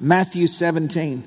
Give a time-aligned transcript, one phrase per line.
[0.00, 1.26] Matthew 17.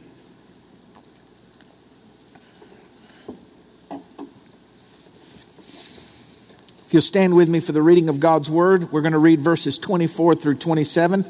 [6.85, 9.41] If you'll stand with me for the reading of God's Word, we're going to read
[9.41, 11.25] verses 24 through 27.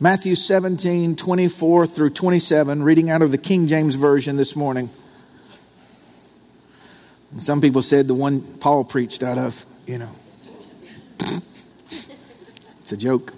[0.00, 4.90] Matthew 17, 24 through 27, reading out of the King James Version this morning.
[7.40, 10.10] Some people said the one Paul preached out of, you know.
[12.80, 13.32] it's a joke.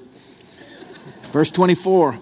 [1.31, 2.19] Verse 24.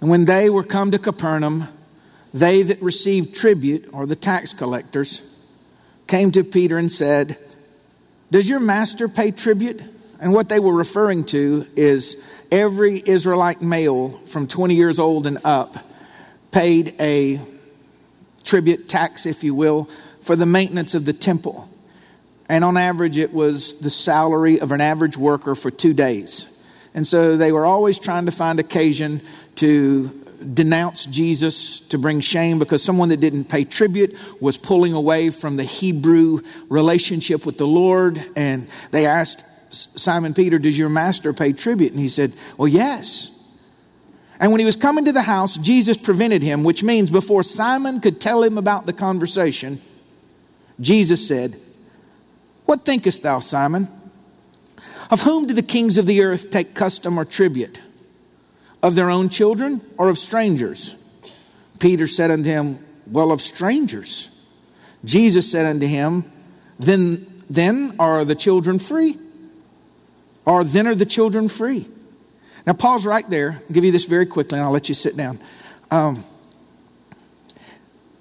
[0.00, 1.66] And when they were come to Capernaum,
[2.32, 5.20] they that received tribute, or the tax collectors,
[6.06, 7.36] came to Peter and said,
[8.30, 9.82] Does your master pay tribute?
[10.20, 12.16] And what they were referring to is
[12.52, 15.76] every Israelite male from 20 years old and up
[16.52, 17.40] paid a
[18.44, 19.88] tribute tax, if you will,
[20.24, 21.68] for the maintenance of the temple.
[22.48, 26.46] And on average, it was the salary of an average worker for two days.
[26.94, 29.20] And so they were always trying to find occasion
[29.56, 30.08] to
[30.52, 35.56] denounce Jesus, to bring shame, because someone that didn't pay tribute was pulling away from
[35.56, 38.22] the Hebrew relationship with the Lord.
[38.36, 41.92] And they asked Simon Peter, Does your master pay tribute?
[41.92, 43.30] And he said, Well, yes.
[44.38, 48.00] And when he was coming to the house, Jesus prevented him, which means before Simon
[48.00, 49.80] could tell him about the conversation,
[50.80, 51.56] Jesus said,
[52.66, 53.88] What thinkest thou, Simon?
[55.10, 57.80] Of whom do the kings of the earth take custom or tribute?
[58.82, 60.96] Of their own children or of strangers?
[61.78, 64.30] Peter said unto him, Well, of strangers.
[65.04, 66.24] Jesus said unto him,
[66.78, 69.18] Then, then are the children free?
[70.44, 71.86] Or then are the children free?
[72.66, 73.60] Now, pause right there.
[73.68, 75.38] I'll give you this very quickly, and I'll let you sit down.
[75.90, 76.24] Um,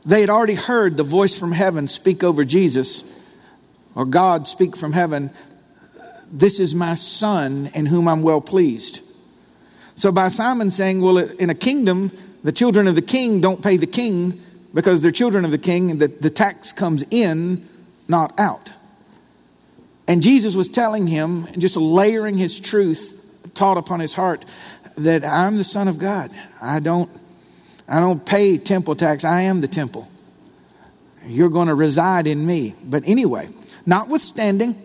[0.06, 3.04] they had already heard the voice from heaven speak over Jesus,
[3.96, 5.32] or God speak from heaven,
[6.32, 9.02] This is my son in whom I'm well pleased.
[9.96, 12.12] So, by Simon saying, Well, in a kingdom,
[12.44, 14.40] the children of the king don't pay the king
[14.74, 17.68] because they're children of the king, and the, the tax comes in,
[18.08, 18.74] not out.
[20.08, 23.20] And Jesus was telling him, and just layering his truth
[23.54, 24.44] taught upon his heart,
[24.98, 26.34] that I'm the Son of God.
[26.62, 27.10] I don't,
[27.88, 29.24] I don't pay temple tax.
[29.24, 30.08] I am the temple.
[31.26, 32.76] You're going to reside in me.
[32.84, 33.50] But anyway,
[33.86, 34.76] notwithstanding,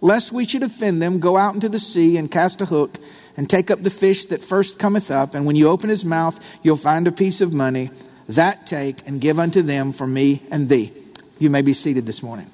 [0.00, 2.98] lest we should offend them, go out into the sea and cast a hook
[3.36, 5.34] and take up the fish that first cometh up.
[5.34, 7.90] And when you open his mouth, you'll find a piece of money.
[8.28, 10.92] That take and give unto them for me and thee.
[11.38, 12.50] You may be seated this morning.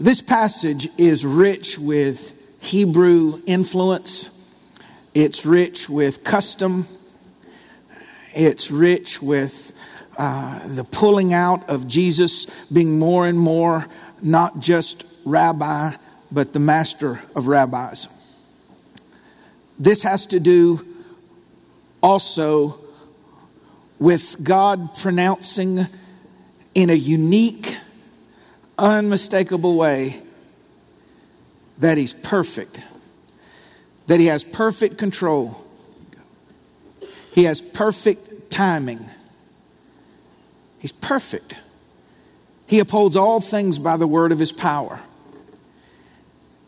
[0.00, 4.30] This passage is rich with Hebrew influence,
[5.12, 6.86] it's rich with custom,
[8.34, 9.74] it's rich with
[10.16, 13.86] uh, the pulling out of Jesus being more and more
[14.22, 15.92] not just rabbi,
[16.32, 18.08] but the master of rabbis.
[19.78, 20.80] This has to do
[22.02, 22.80] also
[23.98, 25.86] with God pronouncing
[26.74, 27.69] in a unique
[28.80, 30.20] unmistakable way
[31.78, 32.80] that He's perfect,
[34.06, 35.64] that He has perfect control,
[37.32, 39.00] He has perfect timing.
[40.80, 41.56] He's perfect.
[42.66, 45.00] He upholds all things by the word of His power.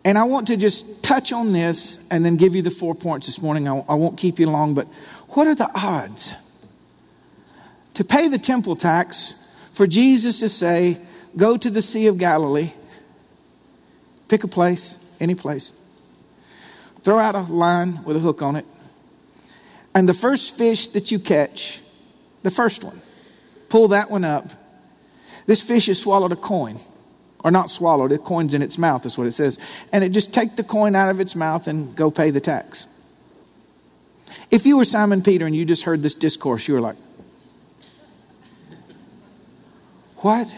[0.05, 3.27] And I want to just touch on this and then give you the four points
[3.27, 3.69] this morning.
[3.69, 4.89] I, won't keep you long, but
[5.31, 6.35] what are the odds?
[7.95, 9.35] To pay the temple tax,
[9.75, 10.99] for Jesus to say,
[11.37, 12.73] Go to the Sea of Galilee,
[14.29, 15.73] pick a place, any place,
[17.03, 18.67] throw out a line with a hook on it,
[19.95, 21.81] and the first fish that you catch,
[22.43, 23.01] the first one,
[23.69, 24.47] pull that one up.
[25.47, 26.79] This fish has swallowed a coin,
[27.43, 29.59] or not swallowed, it coin's in its mouth, is what it says.
[29.93, 32.87] And it just take the coin out of its mouth and go pay the tax.
[34.51, 36.97] If you were Simon Peter and you just heard this discourse, you were like,
[40.23, 40.55] What?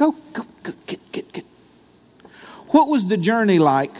[0.00, 1.44] Go, go, go, get, get, get.
[2.68, 3.92] What was the journey like?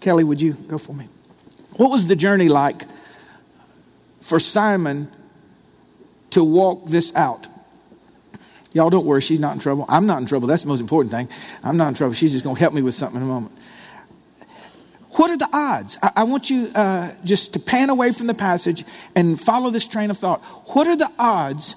[0.00, 1.06] Kelly, would you go for me?
[1.76, 2.84] What was the journey like
[4.22, 5.12] for Simon
[6.30, 7.46] to walk this out?
[8.72, 9.84] Y'all don't worry, she's not in trouble.
[9.86, 10.48] I'm not in trouble.
[10.48, 11.28] That's the most important thing.
[11.62, 12.14] I'm not in trouble.
[12.14, 13.52] She's just going to help me with something in a moment.
[15.10, 15.98] What are the odds?
[16.02, 18.82] I, I want you uh, just to pan away from the passage
[19.14, 20.40] and follow this train of thought.
[20.68, 21.76] What are the odds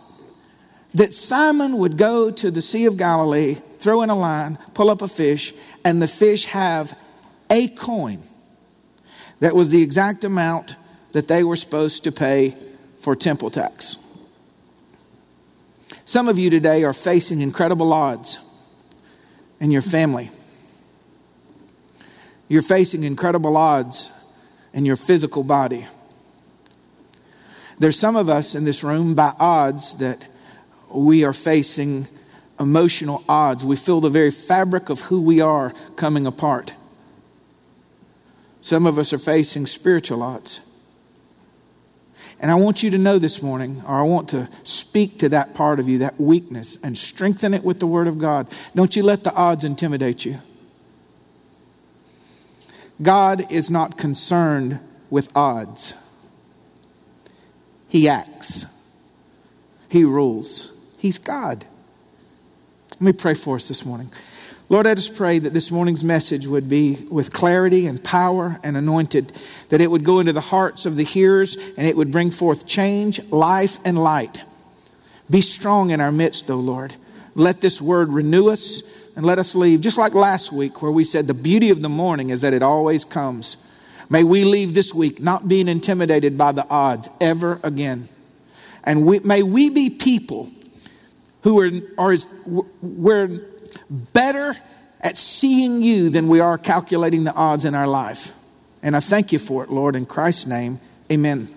[0.97, 5.03] that Simon would go to the Sea of Galilee, throw in a line, pull up
[5.03, 5.53] a fish,
[5.85, 6.97] and the fish have
[7.51, 8.23] a coin
[9.39, 10.75] that was the exact amount
[11.11, 12.55] that they were supposed to pay
[12.99, 13.97] for temple tax.
[16.03, 18.39] Some of you today are facing incredible odds
[19.59, 20.31] in your family.
[22.47, 24.11] You're facing incredible odds
[24.73, 25.85] in your physical body.
[27.77, 30.25] There's some of us in this room by odds that
[30.89, 32.07] we are facing
[32.59, 33.63] emotional odds.
[33.63, 36.73] We feel the very fabric of who we are coming apart.
[38.61, 40.61] Some of us are facing spiritual odds.
[42.39, 45.53] And I want you to know this morning, or I want to speak to that
[45.55, 48.47] part of you, that weakness, and strengthen it with the Word of God.
[48.75, 50.39] Don't you let the odds intimidate you.
[53.01, 54.79] God is not concerned
[55.09, 55.95] with odds,
[57.87, 58.65] He acts,
[59.89, 60.76] He rules.
[61.07, 61.65] He's God.
[62.91, 64.11] Let me pray for us this morning.
[64.67, 68.75] Lord, I just pray that this morning's message would be with clarity and power and
[68.75, 69.31] anointed,
[69.69, 72.67] that it would go into the hearts of the hearers and it would bring forth
[72.67, 74.41] change, life, and light.
[75.29, 76.95] Be strong in our midst, O Lord.
[77.35, 78.83] Let this word renew us
[79.15, 81.87] and let us leave, just like last week, where we said the beauty of the
[81.87, 83.55] morning is that it always comes.
[84.09, 88.09] May we leave this week not being intimidated by the odds ever again.
[88.83, 90.51] And we, may we be people
[91.47, 92.17] who are, are
[92.81, 93.29] we're
[93.89, 94.57] better
[94.99, 98.33] at seeing you than we are calculating the odds in our life.
[98.83, 100.81] And I thank you for it, Lord, in Christ's name.
[101.09, 101.47] Amen.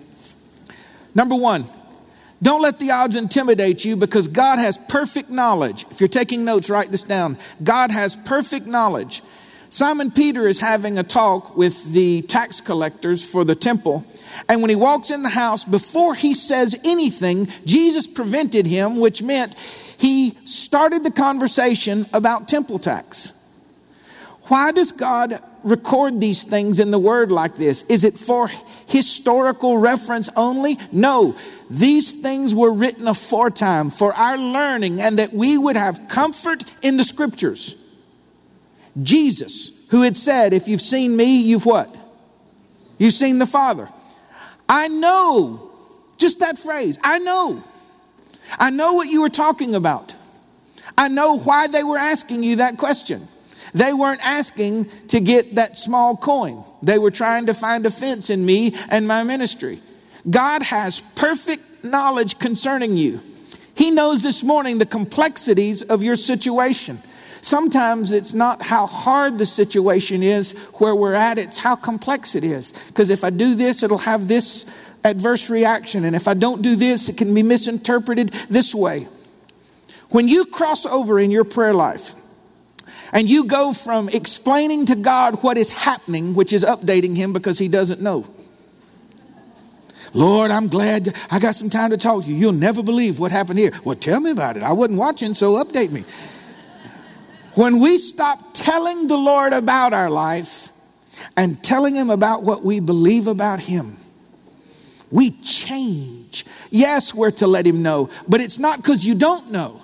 [1.13, 1.65] Number one,
[2.41, 5.85] don't let the odds intimidate you because God has perfect knowledge.
[5.91, 7.37] If you're taking notes, write this down.
[7.61, 9.21] God has perfect knowledge.
[9.71, 14.05] Simon Peter is having a talk with the tax collectors for the temple.
[14.49, 19.23] And when he walks in the house, before he says anything, Jesus prevented him, which
[19.23, 19.55] meant
[19.97, 23.31] he started the conversation about temple tax.
[24.43, 27.83] Why does God record these things in the Word like this?
[27.83, 28.51] Is it for
[28.87, 30.79] historical reference only?
[30.91, 31.37] No.
[31.69, 36.97] These things were written aforetime for our learning and that we would have comfort in
[36.97, 37.77] the Scriptures.
[39.01, 41.95] Jesus, who had said, If you've seen me, you've what?
[42.97, 43.89] You've seen the Father.
[44.67, 45.71] I know,
[46.17, 47.63] just that phrase, I know
[48.59, 50.15] I know what you were talking about.
[50.97, 53.27] I know why they were asking you that question.
[53.73, 56.63] They weren't asking to get that small coin.
[56.83, 59.79] They were trying to find offense in me and my ministry.
[60.29, 63.21] God has perfect knowledge concerning you.
[63.73, 67.01] He knows this morning the complexities of your situation.
[67.41, 72.43] Sometimes it's not how hard the situation is where we're at, it's how complex it
[72.43, 72.71] is.
[72.87, 74.65] Because if I do this, it'll have this
[75.03, 76.05] adverse reaction.
[76.05, 79.07] And if I don't do this, it can be misinterpreted this way.
[80.09, 82.13] When you cross over in your prayer life
[83.11, 87.57] and you go from explaining to God what is happening, which is updating Him because
[87.57, 88.27] He doesn't know.
[90.13, 92.35] Lord, I'm glad I got some time to talk to you.
[92.35, 93.71] You'll never believe what happened here.
[93.85, 94.63] Well, tell me about it.
[94.63, 96.03] I wasn't watching, so update me.
[97.55, 100.69] When we stop telling the Lord about our life
[101.35, 103.97] and telling Him about what we believe about Him,
[105.11, 106.45] we change.
[106.69, 109.81] Yes, we're to let him know, but it's not because you don't know.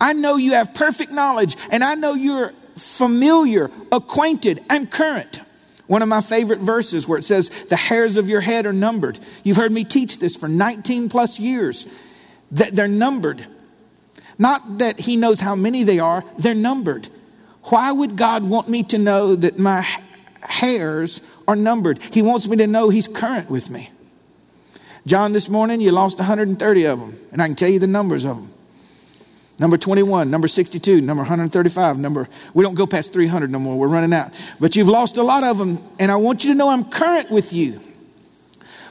[0.00, 5.40] I know you have perfect knowledge, and I know you're familiar, acquainted, and current.
[5.86, 9.18] One of my favorite verses where it says, The hairs of your head are numbered.
[9.42, 11.86] You've heard me teach this for 19 plus years,
[12.52, 13.46] that they're numbered.
[14.38, 17.08] Not that he knows how many they are, they're numbered.
[17.64, 19.86] Why would God want me to know that my
[20.40, 22.02] hairs are numbered?
[22.02, 23.90] He wants me to know he's current with me.
[25.06, 28.24] John, this morning you lost 130 of them, and I can tell you the numbers
[28.24, 28.52] of them.
[29.58, 33.88] Number 21, number 62, number 135, number, we don't go past 300 no more, we're
[33.88, 34.30] running out.
[34.60, 37.30] But you've lost a lot of them, and I want you to know I'm current
[37.30, 37.80] with you.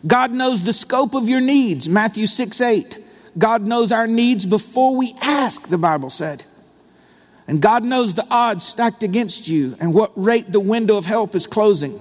[0.05, 2.97] God knows the scope of your needs, Matthew 6 8.
[3.37, 6.43] God knows our needs before we ask, the Bible said.
[7.47, 11.35] And God knows the odds stacked against you and what rate the window of help
[11.35, 11.93] is closing.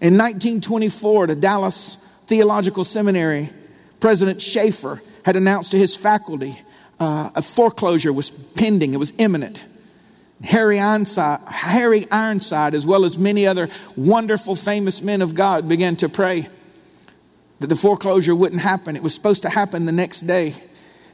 [0.00, 3.50] In 1924, the Dallas Theological Seminary,
[4.00, 6.60] President Chafer had announced to his faculty
[6.98, 9.64] uh, a foreclosure was pending, it was imminent.
[10.44, 15.96] Harry Ironside, Harry Ironside, as well as many other wonderful, famous men of God, began
[15.96, 16.48] to pray
[17.60, 18.96] that the foreclosure wouldn't happen.
[18.96, 20.54] It was supposed to happen the next day.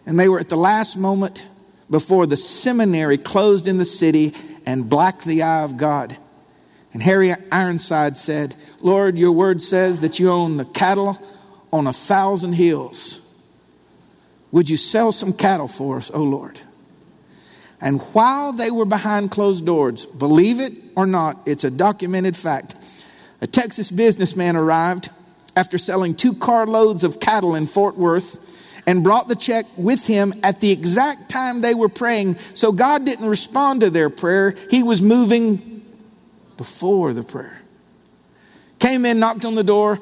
[0.07, 1.47] And they were at the last moment
[1.91, 4.35] before the seminary closed in the city
[4.67, 6.17] and blacked the eye of God.
[6.93, 11.21] And Harry Ironside said, Lord, your word says that you own the cattle
[11.73, 13.21] on a thousand hills.
[14.51, 16.61] Would you sell some cattle for us, oh Lord?
[17.81, 22.77] And while they were behind closed doors, believe it or not, it's a documented fact.
[23.41, 25.11] A Texas businessman arrived
[25.57, 28.45] after selling two carloads of cattle in Fort Worth
[28.87, 32.37] and brought the check with him at the exact time they were praying.
[32.55, 35.85] So God didn't respond to their prayer, He was moving
[36.57, 37.59] before the prayer.
[38.79, 40.01] Came in, knocked on the door,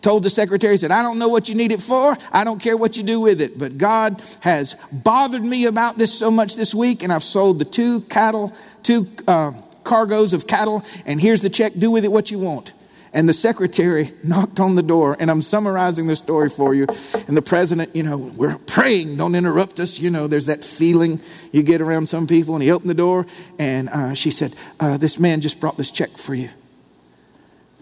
[0.00, 2.16] told the secretary, said, I don't know what you need it for.
[2.32, 3.58] I don't care what you do with it.
[3.58, 7.64] But God has bothered me about this so much this week, and I've sold the
[7.64, 11.72] two cattle, two uh, cargoes of cattle, and here's the check.
[11.76, 12.72] Do with it what you want.
[13.12, 16.86] And the secretary knocked on the door, and I'm summarizing the story for you.
[17.26, 19.98] And the president, you know, we're praying, don't interrupt us.
[19.98, 21.20] You know, there's that feeling
[21.52, 22.54] you get around some people.
[22.54, 23.26] And he opened the door,
[23.58, 26.50] and uh, she said, uh, This man just brought this check for you.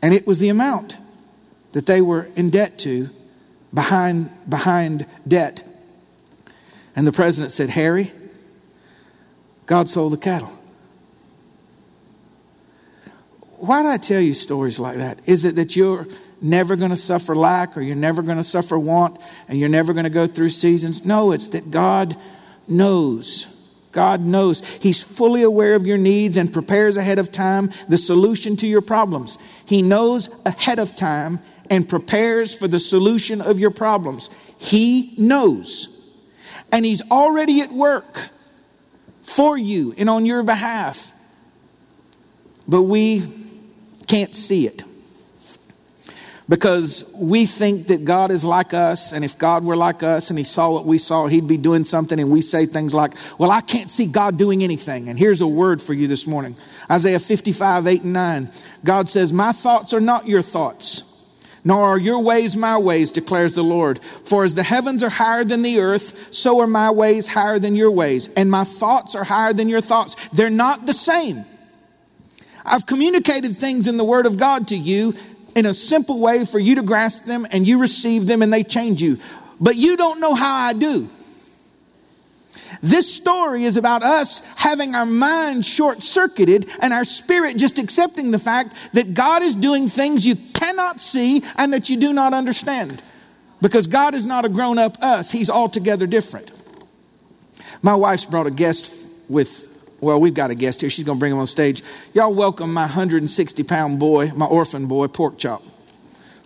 [0.03, 0.97] And it was the amount
[1.73, 3.09] that they were in debt to
[3.73, 5.63] behind, behind debt.
[6.97, 8.13] And the president said, Harry,
[9.67, 10.51] God sold the cattle.
[13.61, 15.21] Why do I tell you stories like that?
[15.27, 16.07] Is it that you're
[16.41, 19.93] never going to suffer lack or you're never going to suffer want and you're never
[19.93, 21.05] going to go through seasons?
[21.05, 22.17] No, it's that God
[22.67, 23.47] knows.
[23.93, 24.67] God knows.
[24.79, 28.81] He's fully aware of your needs and prepares ahead of time the solution to your
[28.81, 29.37] problems.
[29.67, 34.31] He knows ahead of time and prepares for the solution of your problems.
[34.57, 36.17] He knows.
[36.73, 38.31] And He's already at work
[39.23, 41.13] for you and on your behalf.
[42.67, 43.40] But we
[44.11, 44.83] can't see it.
[46.49, 50.39] Because we think that God is like us, and if God were like us and
[50.39, 53.53] He saw what we saw, He'd be doing something, and we say things like, Well,
[53.53, 55.09] I can't see God doing anything.
[55.09, 56.57] And here's a word for you this morning
[56.91, 58.49] Isaiah 55, 8 and 9.
[58.85, 61.05] God says, My thoughts are not your thoughts,
[61.63, 64.01] nor are your ways my ways, declares the Lord.
[64.25, 67.77] For as the heavens are higher than the earth, so are my ways higher than
[67.77, 70.17] your ways, and my thoughts are higher than your thoughts.
[70.31, 71.45] They're not the same.
[72.65, 75.15] I've communicated things in the Word of God to you
[75.55, 78.63] in a simple way for you to grasp them and you receive them and they
[78.63, 79.19] change you.
[79.61, 81.09] But you don't know how I do.
[82.83, 88.31] This story is about us having our mind short circuited and our spirit just accepting
[88.31, 92.33] the fact that God is doing things you cannot see and that you do not
[92.33, 93.03] understand.
[93.61, 96.51] Because God is not a grown up us, He's altogether different.
[97.83, 98.95] My wife's brought a guest
[99.29, 99.70] with
[100.01, 100.91] well, we've got a guest here.
[100.91, 101.83] She's going to bring him on stage.
[102.15, 105.63] Y'all welcome my 160 pound boy, my orphan boy, Pork Chop.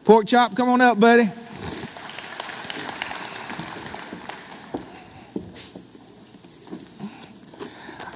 [0.05, 1.31] Pork Chop, come on up, buddy.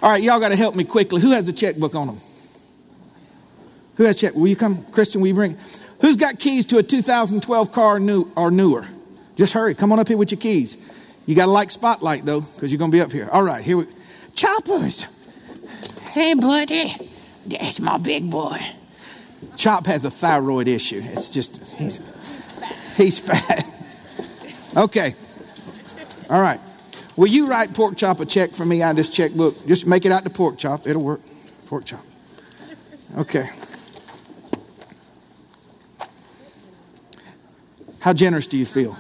[0.01, 1.21] All right, y'all got to help me quickly.
[1.21, 2.21] Who has a checkbook on them?
[3.97, 4.35] Who has check?
[4.35, 5.21] Will you come, Christian?
[5.21, 5.57] Will you bring?
[6.01, 8.87] Who's got keys to a 2012 car new, or newer?
[9.37, 9.75] Just hurry.
[9.75, 10.77] Come on up here with your keys.
[11.27, 13.29] You got to like spotlight though, because you're going to be up here.
[13.31, 13.87] All right, here we.
[14.35, 15.07] Choppers.
[16.11, 17.11] Hey, buddy.
[17.47, 18.61] That's my big boy.
[19.57, 21.01] Chop has a thyroid issue.
[21.05, 22.01] It's just, he's,
[22.97, 23.67] he's fat.
[24.77, 25.15] Okay.
[26.31, 26.61] All right.
[27.17, 29.67] Will you write Pork Chop a check for me out of this checkbook?
[29.67, 30.87] Just make it out to Pork Chop.
[30.87, 31.21] It'll work.
[31.67, 32.05] Pork Chop.
[33.17, 33.49] Okay.
[38.01, 38.97] How generous do you feel?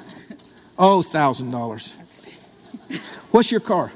[0.78, 1.94] Oh, $1,000.
[3.30, 3.92] What's your car?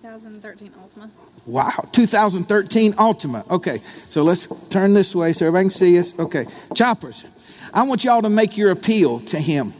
[0.00, 1.10] 2013 Altima.
[1.46, 3.48] Wow, 2013 Altima.
[3.48, 6.18] Okay, so let's turn this way so everybody can see us.
[6.18, 7.24] Okay, choppers,
[7.72, 9.72] I want y'all to make your appeal to him.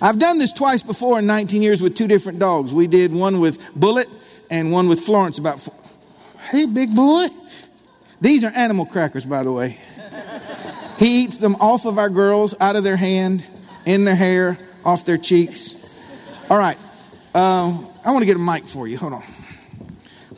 [0.00, 2.72] I've done this twice before in 19 years with two different dogs.
[2.72, 4.08] We did one with Bullet
[4.50, 5.60] and one with Florence about.
[5.60, 5.74] Four.
[6.50, 7.26] Hey, big boy.
[8.20, 9.78] These are animal crackers, by the way.
[10.98, 13.44] He eats them off of our girls, out of their hand,
[13.84, 16.02] in their hair, off their cheeks.
[16.48, 16.78] All right.
[17.36, 17.70] Uh,
[18.02, 18.96] I want to get a mic for you.
[18.96, 19.22] Hold on.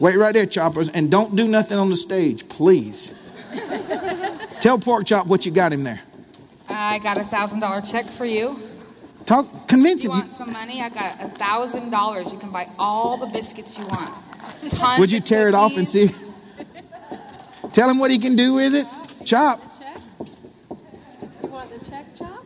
[0.00, 3.14] Wait right there, choppers, and don't do nothing on the stage, please.
[4.60, 6.00] Tell Pork Chop what you got him there.
[6.68, 8.60] I got a thousand dollar check for you.
[9.26, 10.10] Talk, convince him.
[10.10, 10.82] You want some money?
[10.82, 12.32] I got a thousand dollars.
[12.32, 14.10] You can buy all the biscuits you want.
[14.68, 16.08] Tons Would you of tear it off and see?
[17.72, 18.86] Tell him what he can do with it.
[19.24, 19.60] Chop.
[19.78, 20.00] check?
[21.44, 22.44] You want the check, Chop?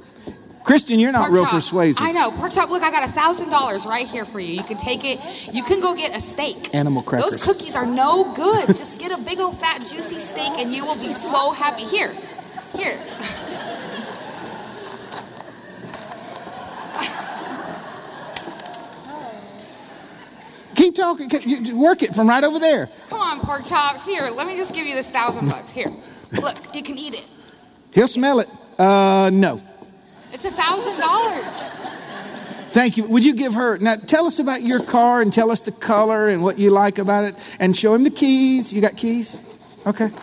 [0.65, 1.53] Christian, you're not Pork real chop.
[1.53, 2.03] persuasive.
[2.03, 2.31] I know.
[2.31, 4.55] Pork chop, look, I got a thousand dollars right here for you.
[4.55, 5.21] You can take it.
[5.53, 6.75] You can go get a steak.
[6.75, 7.33] Animal crackers.
[7.33, 8.69] Those cookies are no good.
[8.69, 11.85] Just get a big old fat juicy steak and you will be so happy.
[11.85, 12.13] Here.
[12.77, 12.99] Here.
[20.75, 21.29] Keep talking.
[21.79, 22.89] Work it from right over there.
[23.09, 24.01] Come on, pork chop.
[24.03, 25.71] Here, let me just give you this thousand bucks.
[25.71, 25.91] Here.
[26.33, 27.25] Look, you can eat it.
[27.93, 28.49] He'll smell it.
[28.79, 29.61] Uh, no.
[30.45, 31.79] It's a thousand dollars.
[32.73, 33.05] Thank you.
[33.05, 33.95] Would you give her now?
[33.95, 37.23] Tell us about your car and tell us the color and what you like about
[37.25, 38.73] it, and show him the keys.
[38.73, 39.41] You got keys?
[39.87, 40.09] Okay.
[40.09, 40.21] Come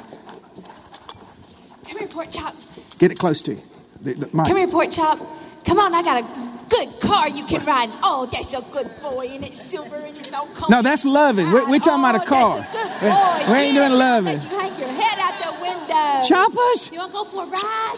[1.97, 2.53] here, Pork Chop.
[2.97, 3.61] Get it close to you.
[4.01, 4.25] The- the.
[4.27, 5.19] Come here, Pork Chop.
[5.63, 6.25] Come on, I got a
[6.69, 7.89] good car you can ride.
[8.03, 10.73] Oh, that's a good boy, and it's silver and it's all comfy.
[10.73, 11.49] No, that's loving.
[11.53, 12.57] We're, we're talking about a Oh, car.
[12.57, 13.09] That's a good We-
[13.47, 13.53] boy.
[13.53, 14.41] we ain't doing loving.
[14.41, 16.21] You hang your head out the window.
[16.27, 16.89] Choppers?
[16.91, 17.97] You want to go for a ride?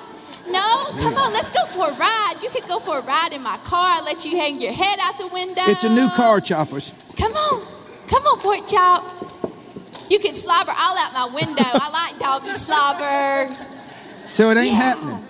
[0.50, 0.86] No?
[1.00, 2.36] Come on, let's go for a ride.
[2.42, 3.98] You can go for a ride in my car.
[3.98, 5.62] I'll let you hang your head out the window.
[5.66, 6.92] It's a new car, choppers.
[7.18, 7.66] Come on.
[8.08, 9.04] Come on, Pork Chop.
[10.10, 11.64] You can slobber all out my window.
[11.64, 13.56] I like doggy slobber.
[14.28, 14.74] So it ain't Yeah.
[14.76, 15.26] happening.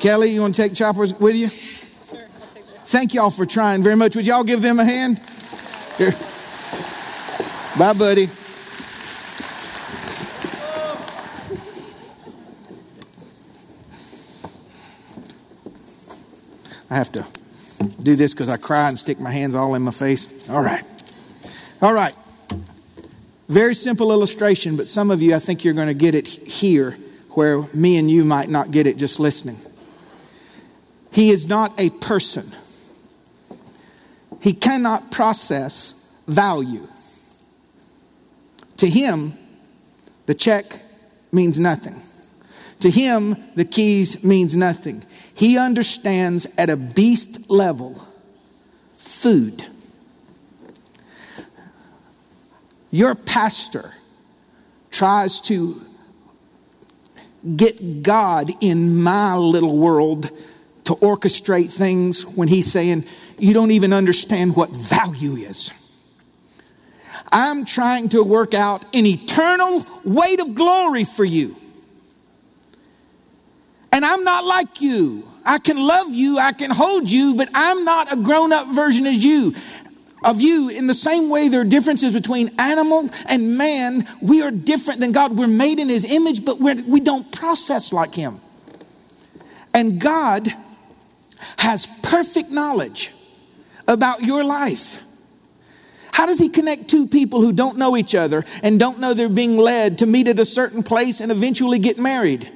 [0.00, 1.48] Kelly, you want to take choppers with you?
[1.48, 2.86] Sure, I'll take that.
[2.86, 4.14] Thank y'all for trying very much.
[4.16, 5.20] Would y'all give them a hand?
[5.96, 6.14] Here.
[7.78, 8.28] Bye, buddy.
[16.90, 17.26] I have to
[18.02, 20.48] do this because I cry and stick my hands all in my face.
[20.48, 20.84] All right.
[21.80, 22.14] All right.
[23.48, 26.96] Very simple illustration, but some of you, I think you're going to get it here
[27.30, 29.56] where me and you might not get it just listening.
[31.12, 32.50] He is not a person,
[34.40, 35.94] he cannot process
[36.26, 36.86] value.
[38.78, 39.32] To him,
[40.26, 40.64] the check
[41.32, 42.00] means nothing.
[42.80, 45.02] To him, the keys means nothing.
[45.38, 48.04] He understands at a beast level
[48.96, 49.64] food.
[52.90, 53.94] Your pastor
[54.90, 55.80] tries to
[57.54, 60.28] get God in my little world
[60.86, 63.04] to orchestrate things when he's saying,
[63.38, 65.70] You don't even understand what value is.
[67.30, 71.54] I'm trying to work out an eternal weight of glory for you.
[73.92, 75.27] And I'm not like you.
[75.48, 79.06] I can love you, I can hold you, but I'm not a grown up version
[79.06, 79.54] of you.
[80.22, 84.06] Of you, in the same way, there are differences between animal and man.
[84.20, 85.38] We are different than God.
[85.38, 88.40] We're made in His image, but we're, we don't process like Him.
[89.72, 90.52] And God
[91.56, 93.12] has perfect knowledge
[93.86, 95.00] about your life.
[96.12, 99.28] How does he connect two people who don't know each other and don't know they're
[99.28, 102.50] being led to meet at a certain place and eventually get married?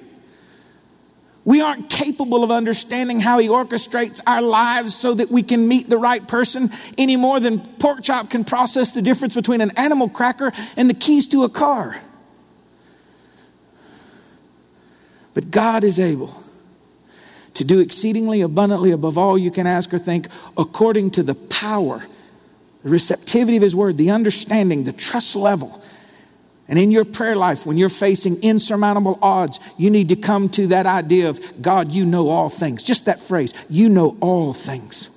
[1.45, 5.89] We aren't capable of understanding how he orchestrates our lives so that we can meet
[5.89, 10.09] the right person any more than pork chop can process the difference between an animal
[10.09, 11.97] cracker and the keys to a car.
[15.35, 16.43] But God is able
[17.55, 22.05] to do exceedingly abundantly above all you can ask or think according to the power,
[22.85, 25.83] the receptivity of his word, the understanding, the trust level.
[26.73, 30.69] And in your prayer life, when you're facing insurmountable odds, you need to come to
[30.69, 32.83] that idea of God, you know all things.
[32.83, 35.11] Just that phrase, you know all things.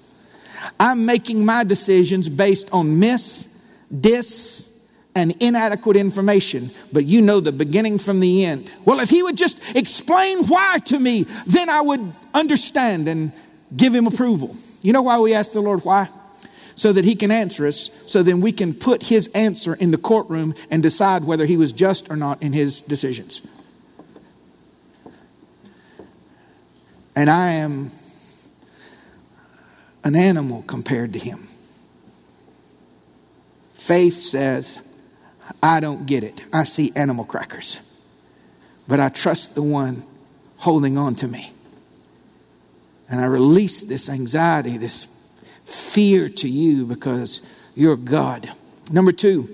[0.81, 3.47] I'm making my decisions based on miss,
[4.01, 4.69] dis,
[5.15, 8.69] and inadequate information, but you know the beginning from the end.
[8.83, 13.31] Well, if he would just explain why to me, then I would understand and
[13.73, 14.57] give him approval.
[14.81, 16.09] You know why we ask the Lord why?
[16.75, 19.97] So that he can answer us, so then we can put his answer in the
[19.97, 23.41] courtroom and decide whether he was just or not in his decisions.
[27.15, 27.91] And I am
[30.03, 31.47] an animal compared to him.
[33.75, 34.79] Faith says,
[35.63, 36.43] I don't get it.
[36.51, 37.79] I see animal crackers.
[38.87, 40.03] But I trust the one
[40.57, 41.53] holding on to me.
[43.09, 45.07] And I release this anxiety, this
[45.65, 47.41] fear to you because
[47.75, 48.51] you're God.
[48.91, 49.49] Number two,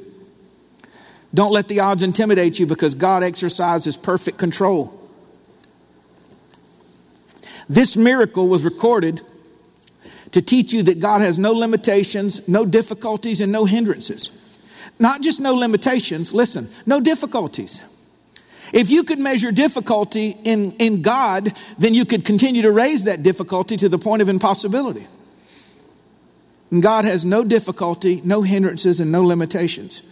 [1.34, 4.98] don't let the odds intimidate you because God exercises perfect control.
[7.70, 9.22] This miracle was recorded
[10.32, 14.32] to teach you that God has no limitations, no difficulties, and no hindrances.
[15.00, 17.84] Not just no limitations, listen, no difficulties.
[18.74, 23.24] If you could measure difficulty in, in God, then you could continue to raise that
[23.24, 25.08] difficulty to the point of impossibility.
[26.72, 30.04] And God has no difficulty, no hindrances, and no limitations.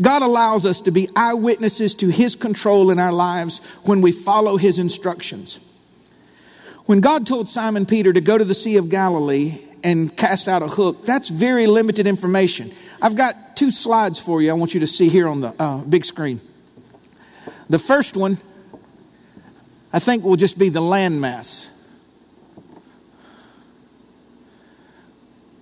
[0.00, 4.56] God allows us to be eyewitnesses to His control in our lives when we follow
[4.56, 5.58] His instructions.
[6.86, 10.62] When God told Simon Peter to go to the Sea of Galilee and cast out
[10.62, 12.72] a hook, that's very limited information.
[13.02, 15.84] I've got two slides for you I want you to see here on the uh,
[15.84, 16.40] big screen.
[17.68, 18.38] The first one,
[19.92, 21.69] I think, will just be the landmass.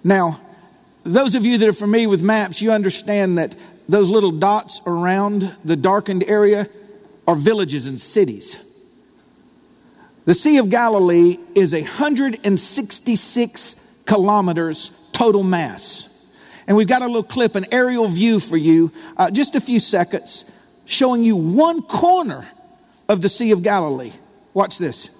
[0.09, 0.41] Now,
[1.05, 3.55] those of you that are familiar with maps, you understand that
[3.91, 6.67] those little dots around the darkened area
[7.27, 8.59] are villages and cities.
[10.25, 16.27] The Sea of Galilee is 166 kilometers total mass.
[16.67, 19.79] And we've got a little clip, an aerial view for you, uh, just a few
[19.79, 20.47] seconds,
[20.87, 22.49] showing you one corner
[23.11, 24.13] of the Sea of Galilee.
[24.55, 25.18] Watch this.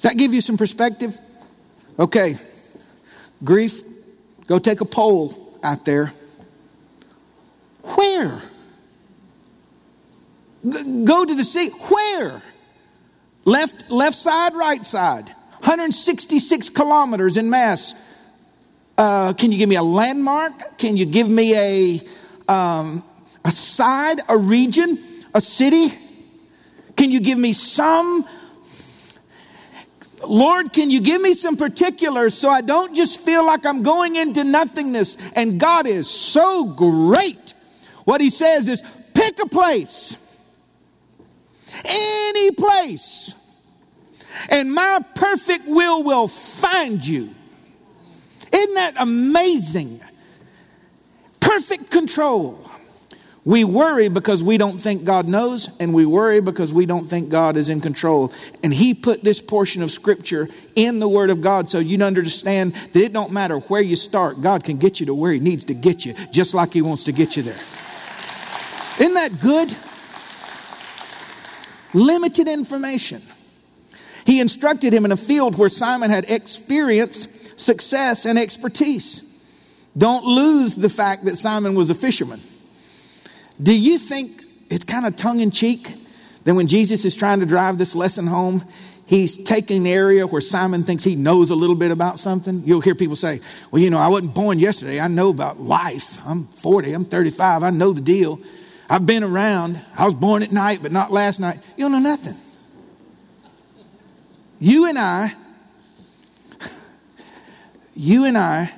[0.00, 1.14] Does that give you some perspective?
[1.98, 2.38] Okay.
[3.44, 3.82] Grief,
[4.46, 6.14] go take a poll out there.
[7.82, 8.40] Where?
[10.64, 11.68] Go to the sea.
[11.68, 12.40] Where?
[13.44, 15.26] Left, left side, right side.
[15.26, 17.92] 166 kilometers in mass.
[18.96, 20.78] Uh, can you give me a landmark?
[20.78, 21.54] Can you give me
[22.48, 23.04] a, um,
[23.44, 24.98] a side, a region,
[25.34, 25.92] a city?
[26.96, 28.26] Can you give me some
[30.26, 34.16] Lord, can you give me some particulars so I don't just feel like I'm going
[34.16, 35.16] into nothingness?
[35.34, 37.54] And God is so great.
[38.04, 38.82] What He says is
[39.14, 40.16] pick a place,
[41.84, 43.34] any place,
[44.48, 47.34] and my perfect will will find you.
[48.52, 50.00] Isn't that amazing?
[51.40, 52.58] Perfect control.
[53.44, 57.30] We worry because we don't think God knows, and we worry because we don't think
[57.30, 58.32] God is in control.
[58.62, 62.74] And He put this portion of Scripture in the Word of God so you'd understand
[62.74, 65.64] that it don't matter where you start, God can get you to where He needs
[65.64, 67.58] to get you, just like He wants to get you there.
[68.98, 69.74] Isn't that good?
[71.94, 73.22] Limited information.
[74.26, 77.26] He instructed him in a field where Simon had experience,
[77.56, 79.22] success and expertise.
[79.96, 82.40] Don't lose the fact that Simon was a fisherman.
[83.62, 85.92] Do you think it's kind of tongue in cheek
[86.44, 88.64] that when Jesus is trying to drive this lesson home,
[89.04, 92.62] he's taking an area where Simon thinks he knows a little bit about something?
[92.64, 94.98] You'll hear people say, Well, you know, I wasn't born yesterday.
[94.98, 96.18] I know about life.
[96.26, 98.40] I'm 40, I'm 35, I know the deal.
[98.88, 99.78] I've been around.
[99.96, 101.58] I was born at night, but not last night.
[101.76, 102.34] You don't know nothing.
[104.58, 105.32] You and I,
[107.94, 108.72] you and I,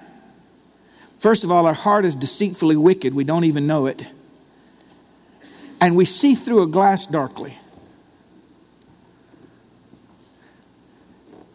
[1.18, 3.14] first of all, our heart is deceitfully wicked.
[3.14, 4.04] We don't even know it
[5.82, 7.58] and we see through a glass darkly.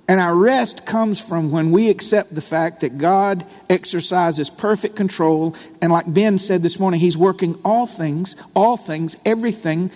[0.10, 5.56] And our rest comes from when we accept the fact that God exercises perfect control.
[5.82, 9.92] And like Ben said this morning, He's working all things, all things, everything,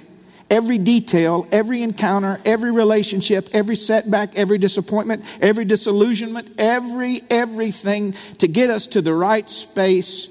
[0.50, 8.48] every detail, every encounter, every relationship, every setback, every disappointment, every disillusionment, every, everything to
[8.48, 10.28] get us to the right space,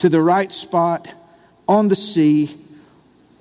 [0.00, 1.08] to the right spot
[1.68, 2.65] on the sea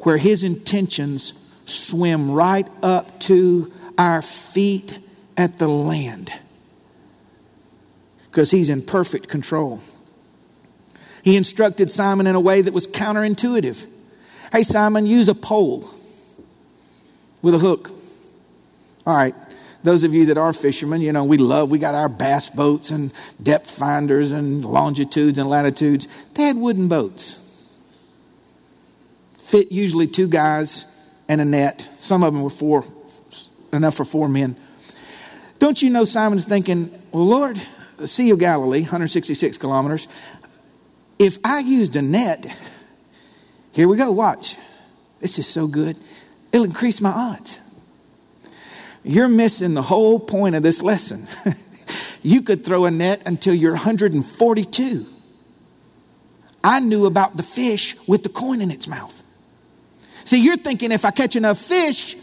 [0.05, 1.33] where his intentions
[1.65, 4.99] swim right up to our feet
[5.35, 6.31] at the land
[8.27, 9.81] because he's in perfect control.
[11.23, 13.87] He instructed Simon in a way that was counterintuitive.
[14.51, 15.89] Hey, Simon, use a pole
[17.41, 17.89] with a hook.
[19.07, 19.33] All right,
[19.81, 22.91] those of you that are fishermen, you know, we love, we got our bass boats
[22.91, 26.07] and depth finders and longitudes and latitudes.
[26.35, 27.39] They had wooden boats
[29.45, 30.85] fit usually two guys
[31.27, 31.87] and a net.
[31.99, 32.83] Some of them were four,
[33.71, 34.55] enough for four men.
[35.59, 37.61] Don't you know Simon's thinking, well, Lord,
[37.97, 40.07] the Sea of Galilee, 166 kilometers,
[41.19, 42.45] if I used a net,
[43.71, 44.57] here we go, watch.
[45.19, 45.97] This is so good.
[46.51, 47.59] It'll increase my odds.
[49.03, 51.27] You're missing the whole point of this lesson.
[52.23, 55.05] you could throw a net until you're 142.
[56.63, 59.14] I knew about the fish with the coin in its mouth.
[60.25, 62.17] See, you're thinking if I catch enough fish,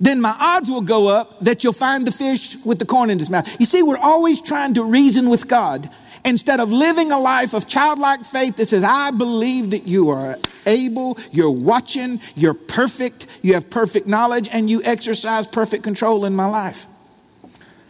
[0.00, 3.18] then my odds will go up that you'll find the fish with the corn in
[3.18, 3.48] his mouth.
[3.58, 5.88] You see, we're always trying to reason with God
[6.24, 10.36] instead of living a life of childlike faith that says, I believe that you are
[10.66, 16.34] able, you're watching, you're perfect, you have perfect knowledge, and you exercise perfect control in
[16.34, 16.86] my life.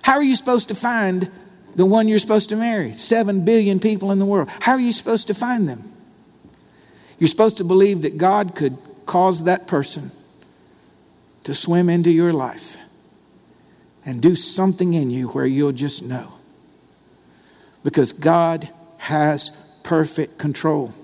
[0.03, 1.31] How are you supposed to find
[1.77, 2.92] the one you're supposed to marry?
[2.92, 4.50] Seven billion people in the world.
[4.61, 5.90] How are you supposed to find them?
[7.18, 10.11] You're supposed to believe that God could cause that person
[11.45, 12.77] to swim into your life
[14.05, 16.33] and do something in you where you'll just know.
[17.83, 19.51] Because God has
[19.83, 20.95] perfect control.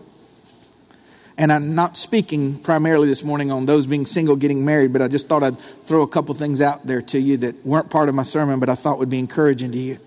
[1.38, 5.08] And I'm not speaking primarily this morning on those being single getting married, but I
[5.08, 8.14] just thought I'd throw a couple things out there to you that weren't part of
[8.14, 9.98] my sermon, but I thought would be encouraging to you.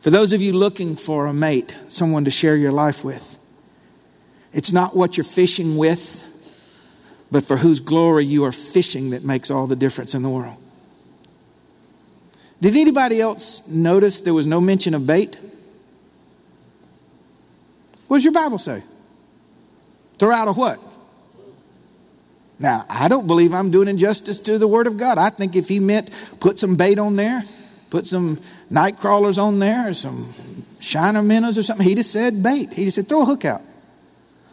[0.00, 3.38] For those of you looking for a mate, someone to share your life with,
[4.52, 6.23] it's not what you're fishing with,
[7.34, 10.56] but for whose glory you are fishing that makes all the difference in the world.
[12.60, 15.36] Did anybody else notice there was no mention of bait?
[18.06, 18.84] What does your Bible say?
[20.16, 20.78] Throw out a what?
[22.60, 25.18] Now, I don't believe I'm doing injustice to the Word of God.
[25.18, 27.42] I think if he meant put some bait on there,
[27.90, 28.38] put some
[28.70, 30.32] night crawlers on there, or some
[30.78, 32.72] shiner minnows or something, he just said bait.
[32.72, 33.62] He just said throw a hook out.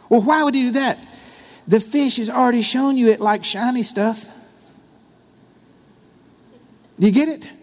[0.08, 0.98] Well, why would he do that?
[1.68, 4.28] The fish has already shown you it like shiny stuff.
[6.98, 7.50] Do you get it?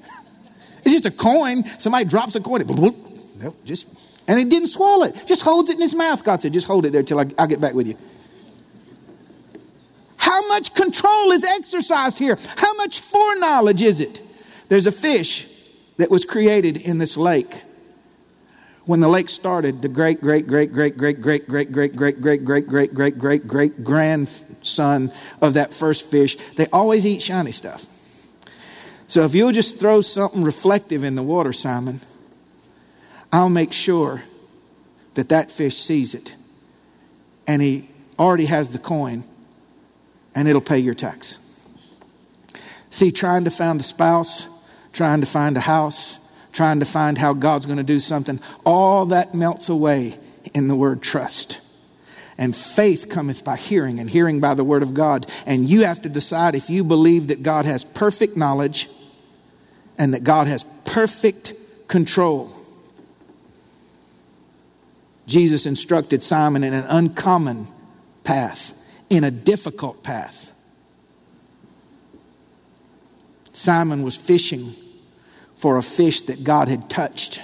[0.85, 1.65] It's just a coin.
[1.65, 2.61] Somebody drops a coin.
[2.61, 3.93] It, just
[4.29, 5.23] and it didn't swallow it.
[5.25, 6.23] Just holds it in his mouth.
[6.23, 7.95] God said, just hold it there till I, I'll get back with you.
[10.17, 12.37] How much control is exercised here?
[12.55, 14.21] How much foreknowledge is it?
[14.67, 15.47] There's a fish
[15.97, 17.63] that was created in this lake.
[18.89, 22.41] When the lake started, the great, great, great, great, great, great, great, great, great, great,
[22.41, 25.11] great, great, great, great, great grandson
[25.43, 27.85] of that first fish, they always eat shiny stuff.
[29.05, 32.01] So if you'll just throw something reflective in the water, Simon,
[33.31, 34.23] I'll make sure
[35.13, 36.33] that that fish sees it.
[37.45, 39.23] And he already has the coin
[40.33, 41.37] and it'll pay your tax.
[42.89, 44.47] See, trying to find a spouse,
[44.93, 46.18] trying to find a house,
[46.51, 50.17] trying to find how God's going to do something, all that melts away
[50.53, 51.61] in the word trust.
[52.37, 55.29] And faith cometh by hearing, and hearing by the word of God.
[55.45, 58.89] And you have to decide if you believe that God has perfect knowledge
[59.97, 61.53] and that God has perfect
[61.87, 62.51] control.
[65.27, 67.67] Jesus instructed Simon in an uncommon
[68.23, 68.73] path
[69.09, 70.51] in a difficult path.
[73.51, 74.73] Simon was fishing
[75.59, 77.41] for a fish that God had touched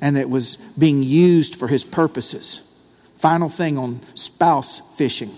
[0.00, 2.62] and that was being used for his purposes.
[3.18, 5.30] Final thing on spouse fishing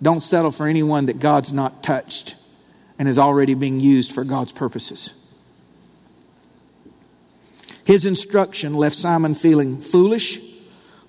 [0.00, 2.36] don't settle for anyone that God's not touched
[2.98, 5.12] and is already being used for God's purposes.
[7.84, 10.40] His instruction left Simon feeling foolish,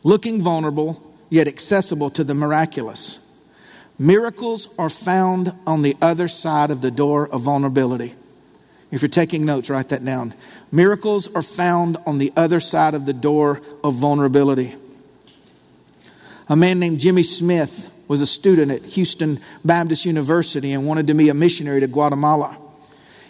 [0.03, 3.19] looking vulnerable, yet accessible to the miraculous.
[3.97, 8.15] Miracles are found on the other side of the door of vulnerability.
[8.91, 10.33] If you're taking notes, write that down.
[10.71, 14.75] Miracles are found on the other side of the door of vulnerability.
[16.47, 21.13] A man named Jimmy Smith was a student at Houston Baptist University and wanted to
[21.13, 22.57] be a missionary to Guatemala.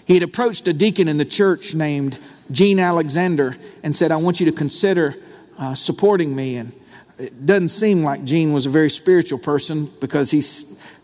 [0.05, 2.17] He had approached a deacon in the church named
[2.49, 5.15] Gene Alexander and said, I want you to consider
[5.57, 6.55] uh, supporting me.
[6.55, 6.71] And
[7.17, 10.41] it doesn't seem like Gene was a very spiritual person because he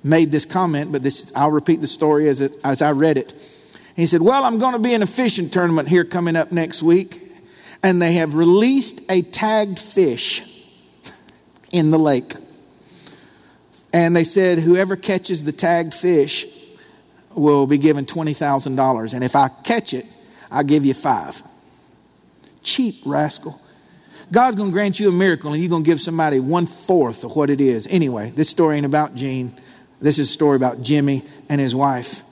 [0.04, 3.34] made this comment, but this, I'll repeat the story as, it, as I read it.
[3.96, 6.84] He said, Well, I'm going to be in a fishing tournament here coming up next
[6.84, 7.22] week,
[7.82, 10.44] and they have released a tagged fish
[11.72, 12.36] in the lake.
[13.94, 16.46] And they said, Whoever catches the tagged fish
[17.36, 19.14] will be given $20,000.
[19.14, 20.06] And if I catch it,
[20.52, 21.42] I'll give you five.
[22.62, 23.62] Cheap rascal.
[24.32, 27.24] God's going to grant you a miracle and you're going to give somebody one fourth
[27.24, 27.88] of what it is.
[27.88, 29.56] Anyway, this story ain't about Gene.
[30.02, 32.24] This is a story about Jimmy and his wife.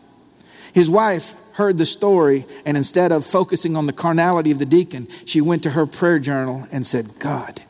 [0.73, 5.07] His wife heard the story, and instead of focusing on the carnality of the deacon,
[5.25, 7.61] she went to her prayer journal and said, God,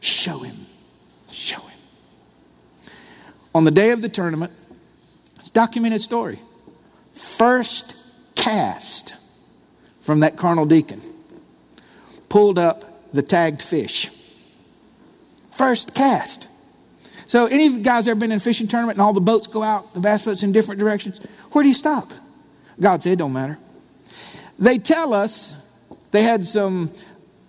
[0.00, 0.66] show him,
[1.30, 1.78] show him.
[3.54, 4.52] On the day of the tournament,
[5.36, 6.40] it's documented story.
[7.12, 7.94] First
[8.34, 9.14] cast
[10.00, 11.00] from that carnal deacon
[12.28, 14.08] pulled up the tagged fish.
[15.50, 16.48] First cast.
[17.26, 19.46] So, any of you guys ever been in a fishing tournament and all the boats
[19.46, 21.20] go out, the bass boats in different directions?
[21.52, 22.10] Where do you stop?
[22.80, 23.58] God said, it don't matter.
[24.58, 25.54] They tell us
[26.10, 26.90] they had some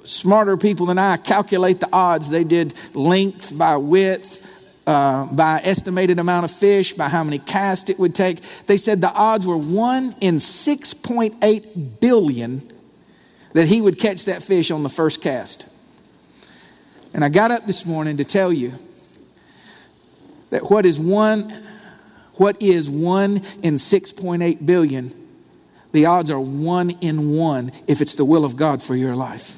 [0.03, 2.29] smarter people than I calculate the odds.
[2.29, 4.45] They did length by width,
[4.87, 8.41] uh, by estimated amount of fish, by how many casts it would take.
[8.65, 12.71] They said the odds were 1 in 6.8 billion
[13.53, 15.67] that he would catch that fish on the first cast.
[17.13, 18.73] And I got up this morning to tell you
[20.49, 21.53] that what is one
[22.35, 25.20] what is 1 in 6.8 billion
[25.91, 29.57] the odds are 1 in 1 if it's the will of God for your life.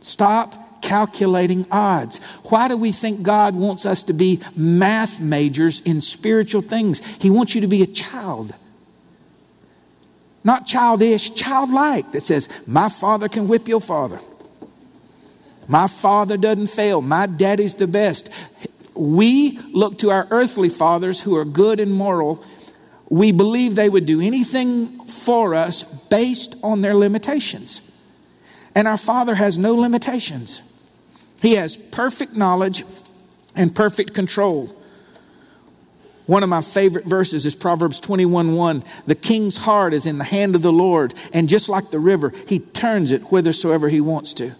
[0.00, 2.18] Stop calculating odds.
[2.44, 7.04] Why do we think God wants us to be math majors in spiritual things?
[7.16, 8.54] He wants you to be a child.
[10.42, 14.20] Not childish, childlike, that says, My father can whip your father.
[15.68, 17.00] My father doesn't fail.
[17.00, 18.30] My daddy's the best.
[18.94, 22.42] We look to our earthly fathers who are good and moral.
[23.10, 27.82] We believe they would do anything for us based on their limitations.
[28.74, 30.62] And our Father has no limitations.
[31.42, 32.84] He has perfect knowledge,
[33.54, 34.74] and perfect control.
[36.26, 38.84] One of my favorite verses is Proverbs 21 1.
[39.06, 42.32] The king's heart is in the hand of the Lord, and just like the river,
[42.46, 44.52] he turns it whithersoever he wants to.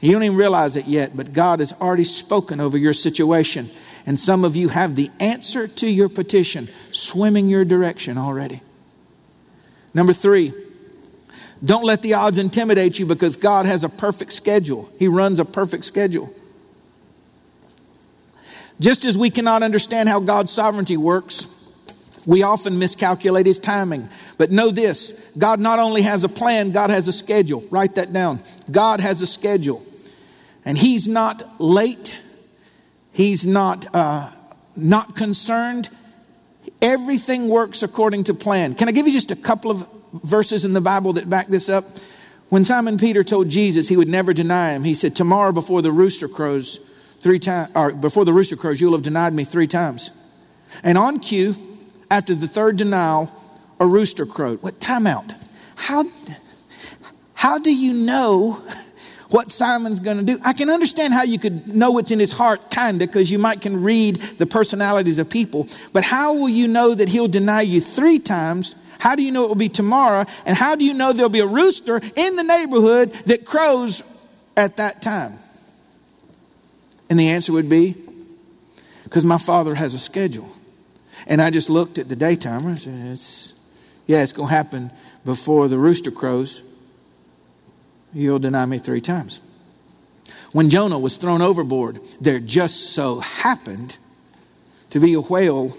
[0.00, 3.70] You don't even realize it yet, but God has already spoken over your situation.
[4.08, 8.62] And some of you have the answer to your petition swimming your direction already.
[9.92, 10.54] Number three,
[11.62, 14.90] don't let the odds intimidate you because God has a perfect schedule.
[14.98, 16.34] He runs a perfect schedule.
[18.80, 21.46] Just as we cannot understand how God's sovereignty works,
[22.24, 24.08] we often miscalculate his timing.
[24.38, 27.62] But know this God not only has a plan, God has a schedule.
[27.70, 28.40] Write that down.
[28.70, 29.84] God has a schedule.
[30.64, 32.16] And he's not late,
[33.18, 34.30] he's not, uh,
[34.76, 35.90] not concerned.
[36.80, 38.74] Everything works according to plan.
[38.74, 41.68] Can I give you just a couple of verses in the Bible that back this
[41.68, 41.84] up?
[42.48, 45.92] When Simon Peter told Jesus he would never deny him, he said, Tomorrow before the
[45.92, 46.80] rooster crows,
[47.20, 50.12] three times, or before the rooster crows, you'll have denied me three times.
[50.82, 51.56] And on cue,
[52.10, 53.30] after the third denial,
[53.80, 54.62] a rooster crowed.
[54.62, 55.34] What timeout?
[55.74, 56.04] How,
[57.34, 58.62] how do you know
[59.30, 60.38] what Simon's going to do?
[60.44, 63.38] I can understand how you could know what's in his heart, kind of, because you
[63.38, 65.66] might can read the personalities of people.
[65.92, 68.74] But how will you know that he'll deny you three times?
[68.98, 70.24] How do you know it will be tomorrow?
[70.46, 74.02] And how do you know there'll be a rooster in the neighborhood that crows
[74.56, 75.34] at that time?
[77.10, 77.96] And the answer would be
[79.04, 80.48] because my father has a schedule.
[81.26, 82.78] And I just looked at the daytimer.
[82.78, 83.54] Said, it's,
[84.06, 84.90] yeah, it's going to happen
[85.24, 86.62] before the rooster crows.
[88.12, 89.40] You'll deny me three times.
[90.52, 93.98] When Jonah was thrown overboard, there just so happened
[94.90, 95.76] to be a whale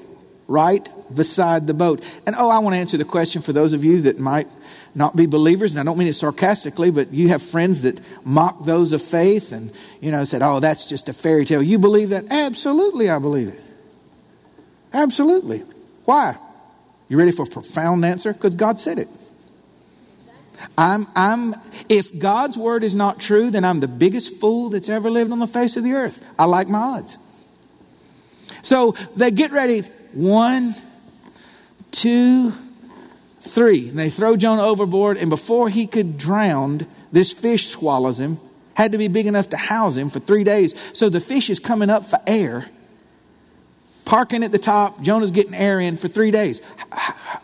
[0.48, 2.04] right beside the boat.
[2.26, 4.48] And oh, I want to answer the question for those of you that might
[4.96, 8.66] not be believers, and I don't mean it sarcastically, but you have friends that mock
[8.66, 11.62] those of faith and, you know, said, oh, that's just a fairy tale.
[11.62, 12.26] You believe that?
[12.30, 13.62] Absolutely, I believe it.
[14.92, 15.64] Absolutely.
[16.06, 16.36] Why?
[17.08, 18.34] You ready for a profound answer?
[18.34, 19.08] Because God said it.
[20.78, 21.56] I'm, I'm,
[21.88, 25.40] if God's word is not true, then I'm the biggest fool that's ever lived on
[25.40, 26.26] the face of the earth.
[26.38, 27.18] I like my odds.
[28.62, 29.82] So they get ready.
[30.14, 30.76] One,
[31.92, 32.54] two,
[33.42, 33.90] three.
[33.90, 38.40] And they throw Jonah overboard, and before he could drown, this fish swallows him.
[38.74, 40.74] Had to be big enough to house him for three days.
[40.94, 42.66] So the fish is coming up for air,
[44.06, 45.02] parking at the top.
[45.02, 46.62] Jonah's getting air in for three days.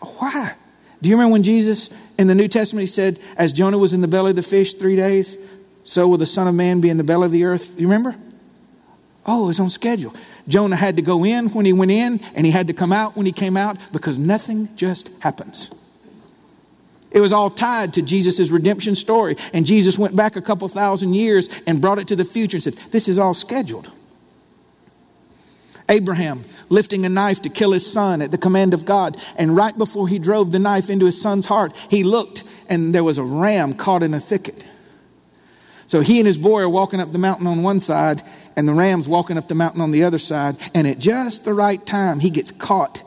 [0.00, 0.54] Why?
[1.02, 4.00] Do you remember when Jesus in the New Testament he said, As Jonah was in
[4.00, 5.36] the belly of the fish three days,
[5.84, 7.78] so will the Son of Man be in the belly of the earth?
[7.78, 8.16] You remember?
[9.24, 10.14] Oh, it was on schedule.
[10.48, 13.16] Jonah had to go in when he went in, and he had to come out
[13.16, 15.70] when he came out because nothing just happens.
[17.10, 19.36] It was all tied to Jesus' redemption story.
[19.52, 22.62] And Jesus went back a couple thousand years and brought it to the future and
[22.62, 23.90] said, This is all scheduled.
[25.88, 29.16] Abraham lifting a knife to kill his son at the command of God.
[29.36, 33.04] And right before he drove the knife into his son's heart, he looked and there
[33.04, 34.64] was a ram caught in a thicket.
[35.86, 38.22] So he and his boy are walking up the mountain on one side,
[38.56, 40.56] and the ram's walking up the mountain on the other side.
[40.74, 43.02] And at just the right time, he gets caught.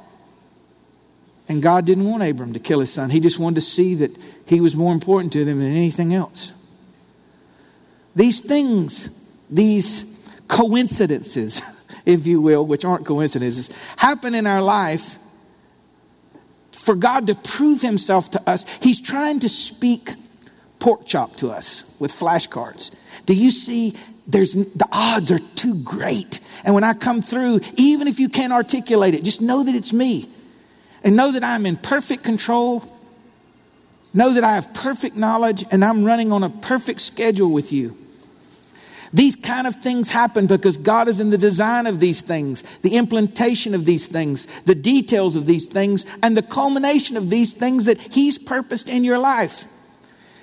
[1.50, 3.10] And God didn't want Abram to kill his son.
[3.10, 4.16] He just wanted to see that
[4.46, 6.54] he was more important to them than anything else.
[8.16, 9.10] These things,
[9.50, 10.06] these
[10.48, 11.62] coincidences,
[12.10, 15.18] if you will, which aren't coincidences, happen in our life
[16.72, 18.66] for God to prove himself to us.
[18.82, 20.14] He's trying to speak
[20.80, 22.96] pork chop to us with flashcards.
[23.26, 23.96] Do you see
[24.30, 26.40] there's the odds are too great.
[26.64, 29.92] And when I come through, even if you can't articulate it, just know that it's
[29.92, 30.30] me.
[31.04, 32.84] And know that I'm in perfect control.
[34.14, 37.98] Know that I have perfect knowledge and I'm running on a perfect schedule with you.
[39.12, 42.96] These kind of things happen because God is in the design of these things, the
[42.96, 47.86] implementation of these things, the details of these things, and the culmination of these things
[47.86, 49.66] that He's purposed in your life.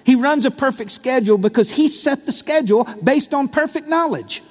[0.05, 4.43] He runs a perfect schedule because He set the schedule based on perfect knowledge.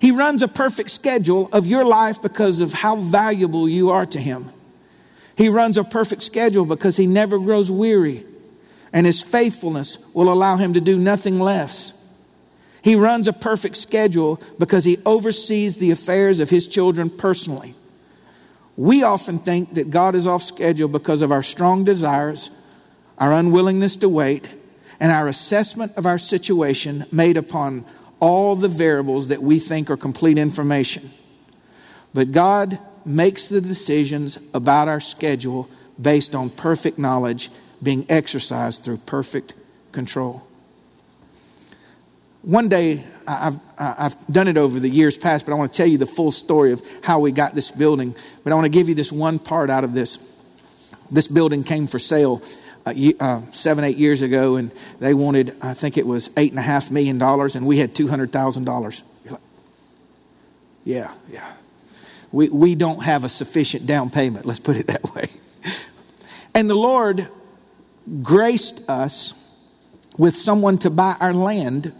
[0.00, 4.18] He runs a perfect schedule of your life because of how valuable you are to
[4.18, 4.50] Him.
[5.36, 8.26] He runs a perfect schedule because He never grows weary,
[8.92, 12.00] and His faithfulness will allow Him to do nothing less.
[12.84, 17.74] He runs a perfect schedule because he oversees the affairs of his children personally.
[18.76, 22.50] We often think that God is off schedule because of our strong desires,
[23.16, 24.52] our unwillingness to wait,
[25.00, 27.86] and our assessment of our situation made upon
[28.20, 31.10] all the variables that we think are complete information.
[32.12, 35.70] But God makes the decisions about our schedule
[36.00, 37.50] based on perfect knowledge
[37.82, 39.54] being exercised through perfect
[39.92, 40.46] control.
[42.44, 45.86] One day, I've, I've done it over the years past, but I want to tell
[45.86, 48.14] you the full story of how we got this building.
[48.42, 50.18] But I want to give you this one part out of this.
[51.10, 52.42] This building came for sale
[52.86, 56.58] uh, uh, seven, eight years ago, and they wanted, I think it was eight and
[56.58, 59.02] a half million dollars, and we had two hundred thousand dollars.
[60.84, 61.50] Yeah, yeah.
[62.30, 65.28] We, we don't have a sufficient down payment, let's put it that way.
[66.54, 67.26] And the Lord
[68.22, 69.32] graced us
[70.18, 71.92] with someone to buy our land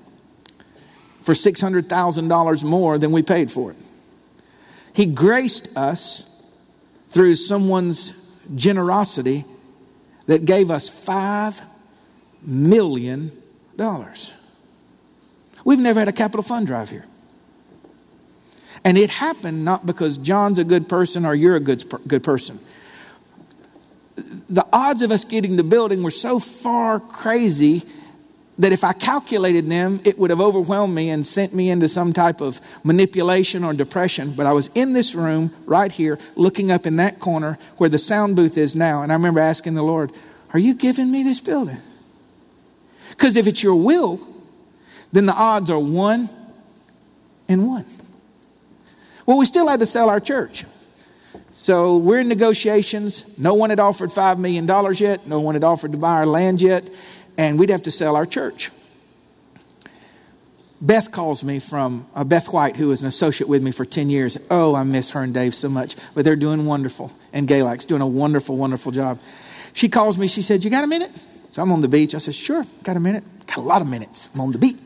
[1.25, 3.77] for $600,000 more than we paid for it.
[4.93, 6.31] He graced us
[7.09, 8.13] through someone's
[8.55, 9.47] generosity
[10.27, 11.63] that gave us $5
[12.43, 13.33] million.
[15.65, 17.07] We've never had a capital fund drive here.
[18.85, 22.59] And it happened not because John's a good person or you're a good, good person.
[24.51, 27.83] The odds of us getting the building were so far crazy
[28.59, 32.13] that if I calculated them, it would have overwhelmed me and sent me into some
[32.13, 34.33] type of manipulation or depression.
[34.33, 37.99] But I was in this room right here, looking up in that corner where the
[37.99, 39.03] sound booth is now.
[39.03, 40.13] And I remember asking the Lord,
[40.53, 41.79] Are you giving me this building?
[43.11, 44.21] Because if it's your will,
[45.13, 46.29] then the odds are one
[47.49, 47.87] and one.
[49.27, 50.65] Well, we still had to sell our church.
[51.53, 53.27] So we're in negotiations.
[53.39, 55.27] No one had offered $5 million yet.
[55.27, 56.91] No one had offered to buy our land yet
[57.37, 58.71] and we'd have to sell our church.
[60.81, 64.11] Beth calls me from uh, Beth White, who was an associate with me for 10
[64.11, 64.37] years.
[64.51, 67.11] Oh, I miss her and Dave so much, but they're doing wonderful.
[67.33, 69.19] And Galax doing a wonderful, wonderful job.
[69.73, 71.11] She calls me, she said, You got a minute?
[71.51, 72.15] So I'm on the beach.
[72.15, 73.25] I said, Sure, got a minute.
[73.47, 74.29] Got a lot of minutes.
[74.35, 74.77] I'm on the beach.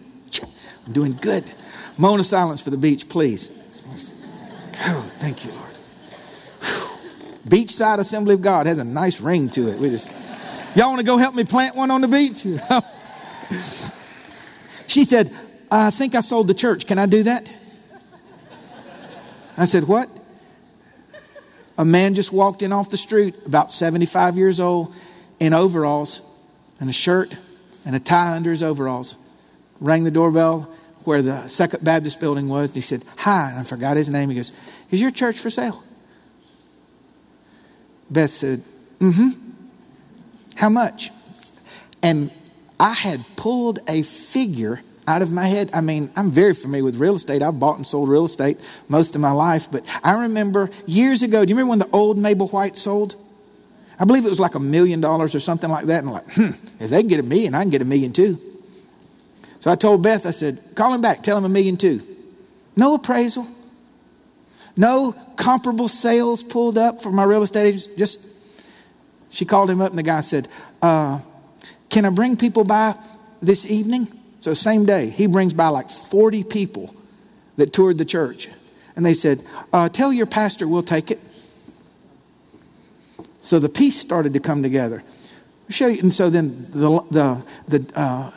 [0.87, 1.51] I'm doing good.
[1.97, 3.51] Moment of silence for the beach, please.
[4.81, 5.69] Oh, thank you, Lord.
[7.49, 9.79] Beachside Assembly of God has a nice ring to it.
[9.79, 10.11] We just.
[10.75, 12.47] Y'all want to go help me plant one on the beach?
[14.87, 15.35] she said,
[15.71, 16.87] I think I sold the church.
[16.87, 17.51] Can I do that?
[19.57, 20.09] I said, What?
[21.77, 24.93] A man just walked in off the street, about 75 years old,
[25.39, 26.23] in overalls
[26.81, 27.37] and a shirt
[27.87, 29.15] and a tie under his overalls.
[29.81, 30.73] Rang the doorbell
[31.05, 33.51] where the Second Baptist building was, and he said, Hi.
[33.51, 34.29] And I forgot his name.
[34.29, 34.53] He goes,
[34.91, 35.83] Is your church for sale?
[38.11, 38.63] Beth said,
[38.99, 39.48] Mm hmm.
[40.59, 41.13] How much?
[42.03, 42.33] And
[42.81, 45.71] I had pulled a figure out of my head.
[45.73, 47.43] I mean, I'm very familiar with real estate.
[47.43, 49.71] I've bought and sold real estate most of my life.
[49.71, 53.15] But I remember years ago, do you remember when the old Mabel White sold?
[54.01, 56.01] I believe it was like a million dollars or something like that.
[56.01, 56.51] And I'm like, hmm,
[56.81, 58.37] if they can get a million, I can get a million too.
[59.61, 62.01] So I told Beth, I said, call him back, tell him a million too.
[62.75, 63.47] No appraisal,
[64.77, 68.38] no comparable sales pulled up for my real estate agents, just
[69.31, 70.49] she called him up, and the guy said,
[70.83, 71.21] uh,
[71.91, 72.95] Can I bring people by
[73.41, 74.09] this evening?
[74.41, 76.95] So, same day, he brings by like 40 people
[77.57, 78.49] that toured the church.
[78.97, 81.19] And they said, uh, Tell your pastor we'll take it.
[83.41, 85.03] So the piece started to come together.
[85.03, 86.01] I'll show you.
[86.03, 87.45] And so then the, the,
[87.79, 88.31] the, uh,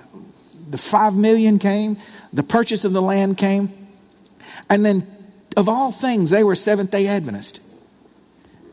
[0.69, 1.97] the five million came,
[2.31, 3.71] the purchase of the land came.
[4.69, 5.05] And then,
[5.57, 7.61] of all things, they were Seventh day Adventist.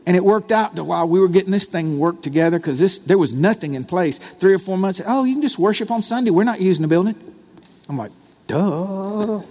[0.09, 2.97] And it worked out that while we were getting this thing worked together because this
[2.97, 4.17] there was nothing in place.
[4.17, 6.31] Three or four months, oh, you can just worship on Sunday.
[6.31, 7.15] We're not using the building.
[7.87, 8.11] I'm like,
[8.47, 9.43] duh.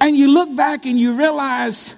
[0.00, 1.94] and you look back and you realize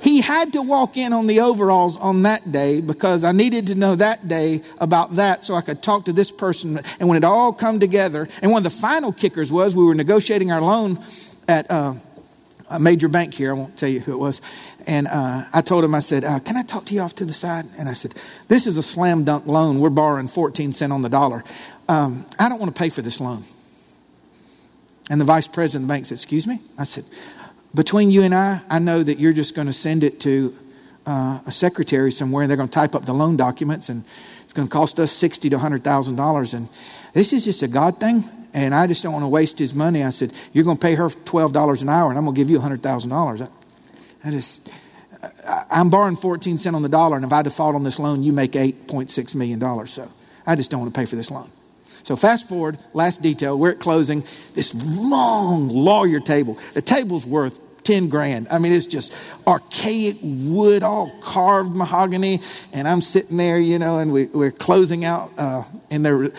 [0.00, 3.74] he had to walk in on the overalls on that day because I needed to
[3.74, 6.80] know that day about that so I could talk to this person.
[6.98, 9.94] And when it all come together, and one of the final kickers was we were
[9.94, 10.98] negotiating our loan
[11.46, 11.92] at uh,
[12.70, 13.50] a major bank here.
[13.50, 14.40] I won't tell you who it was.
[14.86, 17.24] And uh, I told him, I said, uh, Can I talk to you off to
[17.24, 17.66] the side?
[17.78, 18.14] And I said,
[18.48, 19.80] This is a slam dunk loan.
[19.80, 21.44] We're borrowing 14 cents on the dollar.
[21.88, 23.44] Um, I don't want to pay for this loan.
[25.10, 26.60] And the vice president of the bank said, Excuse me?
[26.78, 27.04] I said,
[27.74, 30.56] Between you and I, I know that you're just going to send it to
[31.06, 34.04] uh, a secretary somewhere and they're going to type up the loan documents and
[34.44, 36.54] it's going to cost us sixty to $100,000.
[36.54, 36.68] And
[37.12, 38.24] this is just a God thing.
[38.52, 40.02] And I just don't want to waste his money.
[40.02, 42.50] I said, You're going to pay her $12 an hour and I'm going to give
[42.50, 43.50] you $100,000.
[44.24, 44.70] I just,
[45.70, 48.32] I'm borrowing 14 cents on the dollar, and if I default on this loan, you
[48.32, 49.86] make $8.6 million.
[49.86, 50.08] So
[50.46, 51.50] I just don't want to pay for this loan.
[52.02, 54.24] So fast forward, last detail, we're at closing.
[54.54, 56.58] This long lawyer table.
[56.72, 58.48] The table's worth 10 grand.
[58.50, 59.12] I mean, it's just
[59.46, 62.40] archaic wood, all carved mahogany.
[62.72, 66.32] And I'm sitting there, you know, and we, are closing out, uh, and they're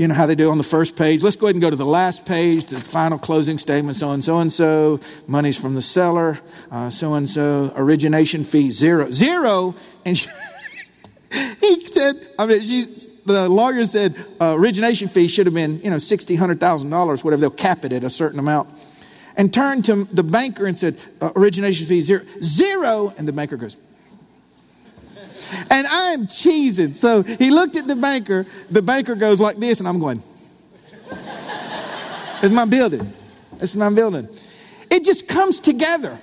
[0.00, 1.22] you know how they do on the first page.
[1.22, 4.24] Let's go ahead and go to the last page, the final closing statement, so and
[4.24, 6.40] so and so, money's from the seller,
[6.88, 9.12] so and so, origination fee, zero.
[9.12, 9.74] Zero?
[10.06, 10.30] And she,
[11.60, 12.84] he said, I mean, she,
[13.26, 17.38] the lawyer said uh, origination fee should have been, you know, $60,000, $100,000, whatever.
[17.38, 18.70] They'll cap it at a certain amount.
[19.36, 22.22] And turned to the banker and said, uh, origination fee zero.
[22.40, 23.12] Zero.
[23.18, 23.76] And the banker goes,
[25.70, 26.94] and I'm cheesing.
[26.94, 28.46] So he looked at the banker.
[28.70, 30.22] The banker goes like this, and I'm going,
[32.42, 33.12] It's my building.
[33.58, 34.28] It's my building.
[34.90, 36.18] It just comes together.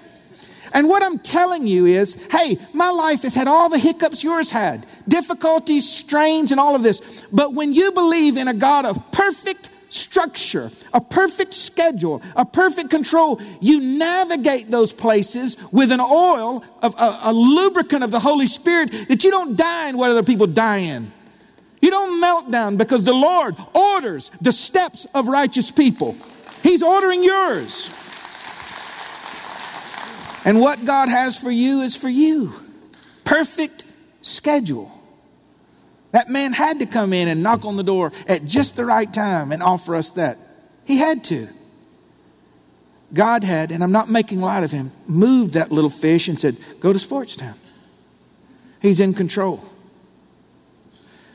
[0.74, 4.52] And what I'm telling you is hey, my life has had all the hiccups yours
[4.52, 7.26] had, difficulties, strains, and all of this.
[7.32, 12.90] But when you believe in a God of perfect structure, a perfect schedule, a perfect
[12.90, 18.46] control, you navigate those places with an oil of a, a lubricant of the Holy
[18.46, 21.08] Spirit that you don't die in what other people die in.
[21.82, 26.18] You don't melt down because the Lord orders the steps of righteous people.
[26.64, 27.90] He's ordering yours.
[30.44, 32.54] And what God has for you is for you.
[33.26, 33.84] Perfect
[34.22, 34.97] schedule.
[36.18, 39.14] That man had to come in and knock on the door at just the right
[39.14, 40.40] time and offer us that.
[40.84, 41.48] He had to.
[43.14, 46.58] God had, and I'm not making light of him, moved that little fish and said,
[46.80, 47.54] Go to Sportstown.
[48.82, 49.64] He's in control.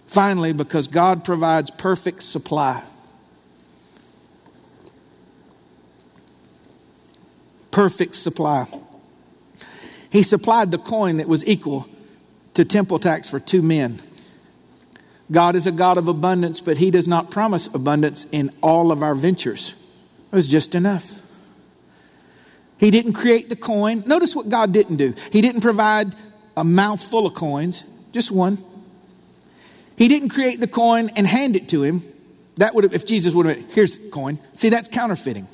[0.06, 2.82] Finally, because God provides perfect supply.
[7.70, 8.66] Perfect supply.
[10.10, 11.86] He supplied the coin that was equal
[12.54, 14.00] to temple tax for two men.
[15.30, 19.02] God is a God of abundance, but He does not promise abundance in all of
[19.02, 19.74] our ventures.
[20.30, 21.20] It was just enough.
[22.78, 24.02] He didn't create the coin.
[24.06, 25.14] Notice what God didn't do.
[25.30, 26.08] He didn't provide
[26.56, 28.58] a mouthful of coins, just one.
[29.96, 32.02] He didn't create the coin and hand it to him.
[32.56, 34.38] That would have, if Jesus would have, here's the coin.
[34.54, 35.46] See, that's counterfeiting.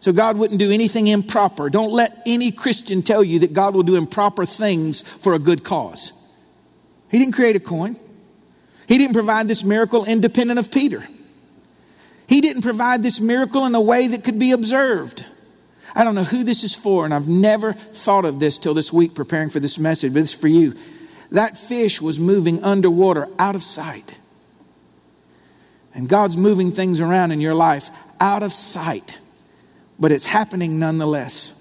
[0.00, 1.70] So God wouldn't do anything improper.
[1.70, 5.64] Don't let any Christian tell you that God will do improper things for a good
[5.64, 6.12] cause.
[7.10, 7.96] He didn't create a coin.
[8.86, 11.06] He didn't provide this miracle independent of Peter.
[12.26, 15.24] He didn't provide this miracle in a way that could be observed.
[15.94, 18.92] I don't know who this is for, and I've never thought of this till this
[18.92, 20.74] week preparing for this message, but it's for you.
[21.30, 24.14] That fish was moving underwater out of sight.
[25.94, 29.12] And God's moving things around in your life out of sight
[29.98, 31.52] but it's happening nonetheless.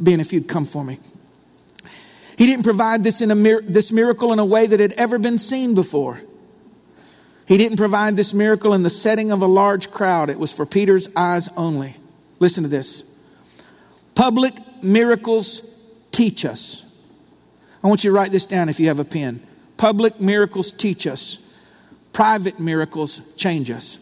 [0.00, 0.98] Ben, if you'd come for me.
[2.36, 5.18] He didn't provide this, in a mir- this miracle in a way that had ever
[5.18, 6.20] been seen before.
[7.46, 10.30] He didn't provide this miracle in the setting of a large crowd.
[10.30, 11.96] It was for Peter's eyes only.
[12.40, 13.04] Listen to this.
[14.14, 15.62] Public miracles
[16.10, 16.82] teach us.
[17.82, 19.42] I want you to write this down if you have a pen.
[19.76, 21.38] Public miracles teach us.
[22.12, 23.98] Private miracles change us.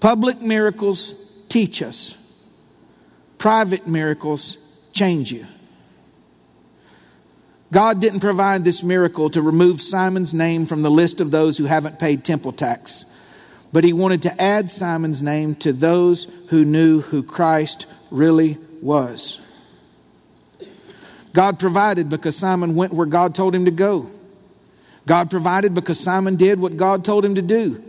[0.00, 1.14] Public miracles
[1.48, 2.16] teach us,
[3.38, 4.58] private miracles
[4.92, 5.46] change you.
[7.76, 11.66] God didn't provide this miracle to remove Simon's name from the list of those who
[11.66, 13.04] haven't paid temple tax,
[13.70, 19.38] but he wanted to add Simon's name to those who knew who Christ really was.
[21.34, 24.08] God provided because Simon went where God told him to go.
[25.06, 27.84] God provided because Simon did what God told him to do.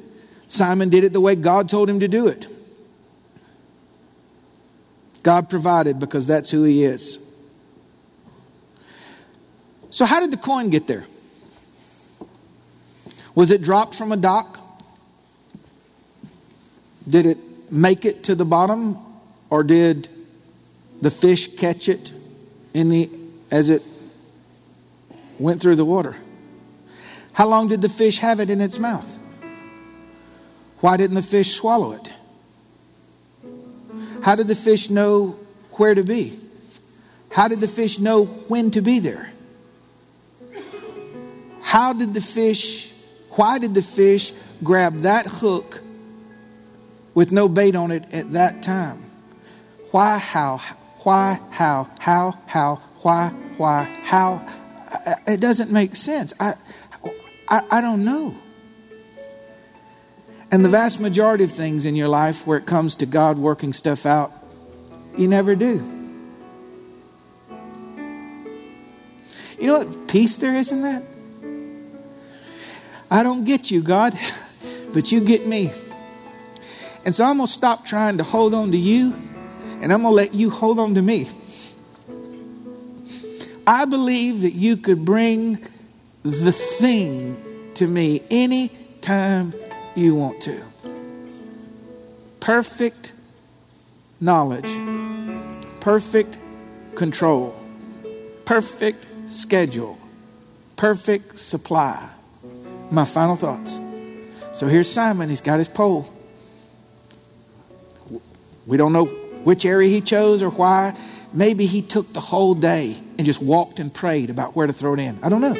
[0.50, 2.46] Simon did it the way God told him to do it.
[5.24, 7.24] God provided because that's who he is.
[9.90, 11.06] So, how did the coin get there?
[13.36, 14.60] Was it dropped from a dock?
[17.08, 17.38] Did it
[17.72, 18.98] make it to the bottom?
[19.50, 20.10] Or did
[21.02, 22.12] the fish catch it
[22.74, 23.10] in the,
[23.52, 23.84] as it
[25.40, 26.18] went through the water?
[27.34, 29.18] How long did the fish have it in its mouth?
[30.80, 32.14] Why didn't the fish swallow it?
[34.24, 35.40] How did the fish know
[35.74, 36.40] where to be?
[37.30, 39.32] How did the fish know when to be there?
[41.68, 42.94] How did the fish,
[43.32, 44.32] why did the fish
[44.64, 45.82] grab that hook
[47.14, 49.04] with no bait on it at that time?
[49.92, 50.60] Why, how,
[51.00, 54.48] why, how, how, how, why, why, how?
[55.28, 56.34] It doesn't make sense.
[56.40, 56.54] I,
[57.50, 58.34] I, I don't know.
[60.50, 63.74] And the vast majority of things in your life where it comes to God working
[63.74, 64.32] stuff out,
[65.18, 65.84] you never do.
[69.60, 71.04] You know what peace there is in that?
[73.10, 74.18] I don't get you, God,
[74.94, 75.72] but you get me.
[77.06, 79.14] And so I'm going to stop trying to hold on to you
[79.82, 81.30] and I'm going to let you hold on to me.
[83.66, 85.60] I believe that you could bring
[86.24, 89.54] the thing to me any time
[89.96, 90.62] you want to.
[92.40, 93.14] Perfect
[94.20, 94.74] knowledge,
[95.80, 96.38] perfect
[96.96, 97.58] control,
[98.46, 99.98] perfect schedule,
[100.76, 102.10] perfect supply.
[102.90, 103.80] My final thoughts.
[104.54, 105.30] So here's Simon.
[105.30, 106.12] He's got his pole.
[108.66, 110.96] We don't know which area he chose or why.
[111.34, 114.94] Maybe he took the whole day and just walked and prayed about where to throw
[114.94, 115.20] it in.
[115.22, 115.56] I don't know.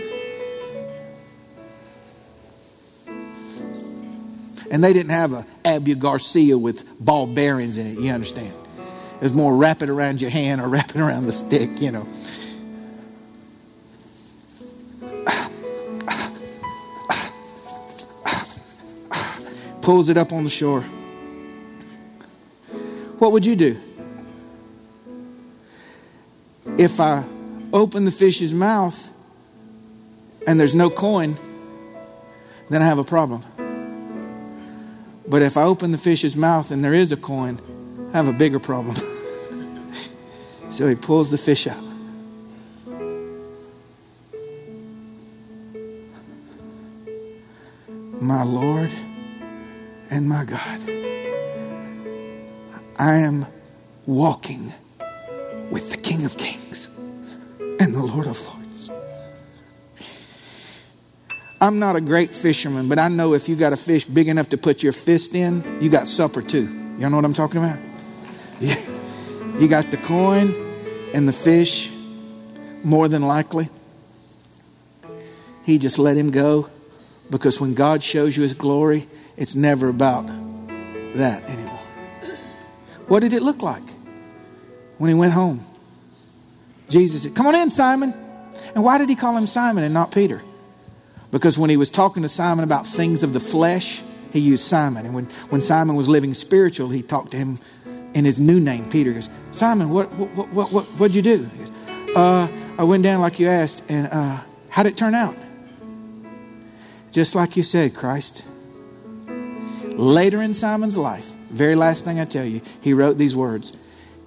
[4.70, 8.54] And they didn't have a Abu Garcia with ball bearings in it, you understand.
[9.16, 11.92] It was more wrap it around your hand or wrap it around the stick, you
[11.92, 12.08] know.
[19.88, 20.82] Pulls it up on the shore.
[23.20, 23.80] What would you do?
[26.78, 27.24] If I
[27.72, 29.10] open the fish's mouth
[30.46, 31.38] and there's no coin,
[32.70, 33.46] then I have a problem.
[35.26, 37.58] But if I open the fish's mouth and there is a coin,
[38.10, 38.98] I have a bigger problem.
[40.70, 41.82] so he pulls the fish out.
[48.20, 48.92] My Lord
[50.10, 50.82] and my God,
[52.98, 53.46] I am
[54.06, 54.74] walking
[55.70, 56.90] with the King of Kings
[57.80, 58.90] and the Lord of Lords.
[61.60, 64.50] I'm not a great fisherman, but I know if you got a fish big enough
[64.50, 66.68] to put your fist in, you got supper too.
[67.00, 67.80] Y'all know what I'm talking about?
[68.60, 70.54] You got the coin
[71.14, 71.92] and the fish,
[72.84, 73.70] more than likely.
[75.64, 76.70] He just let him go
[77.30, 80.26] because when God shows you his glory, it's never about
[81.16, 81.80] that anymore.
[83.08, 83.84] What did it look like
[84.98, 85.64] when he went home?
[86.90, 88.14] Jesus said, Come on in, Simon.
[88.76, 90.42] And why did he call him Simon and not Peter?
[91.32, 95.06] Because when he was talking to Simon about things of the flesh, he used Simon.
[95.06, 97.60] And when, when Simon was living spiritual, he talked to him
[98.14, 99.12] in his new name, Peter.
[99.12, 101.46] He goes, Simon, what, what, what, what, what'd you do?
[101.58, 101.72] Goes,
[102.16, 105.36] uh, I went down like you asked, and uh, how'd it turn out?
[107.12, 108.44] Just like you said, Christ.
[109.98, 113.76] Later in Simon's life, very last thing I tell you, he wrote these words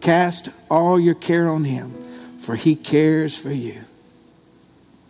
[0.01, 1.95] Cast all your care on him,
[2.41, 3.81] for he cares for you.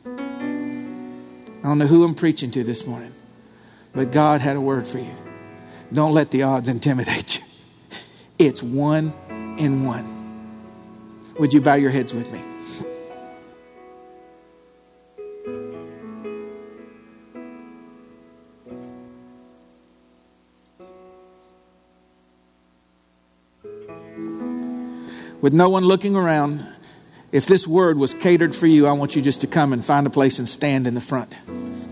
[0.05, 3.13] I don't know who I'm preaching to this morning,
[3.95, 5.15] but God had a word for you.
[5.93, 7.45] Don't let the odds intimidate you.
[8.39, 9.15] It's one
[9.59, 10.19] in one.
[11.39, 12.49] Would you bow your heads with me?
[25.41, 26.66] With no one looking around,
[27.32, 30.07] if this word was catered for you, I want you just to come and find
[30.07, 31.34] a place and stand in the front.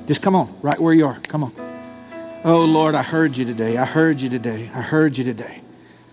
[0.06, 1.18] Just come on, right where you are.
[1.20, 1.52] Come on.
[2.44, 3.76] Oh, Lord, I heard you today.
[3.76, 4.70] I heard you today.
[4.74, 5.60] I heard you today.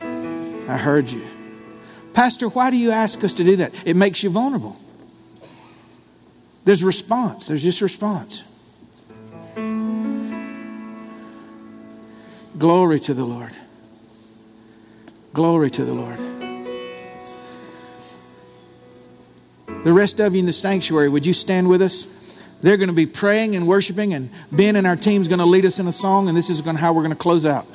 [0.01, 1.23] I heard you.
[2.13, 3.73] Pastor, why do you ask us to do that?
[3.85, 4.77] It makes you vulnerable.
[6.63, 8.43] There's response, there's just response.
[12.57, 13.55] Glory to the Lord.
[15.33, 16.34] Glory to the Lord.
[19.85, 22.07] The rest of you in the sanctuary, would you stand with us?
[22.59, 25.63] They're going to be praying and worshiping, and Ben and our team's going to lead
[25.63, 27.67] us in a song, and this is going to, how we're going to close out.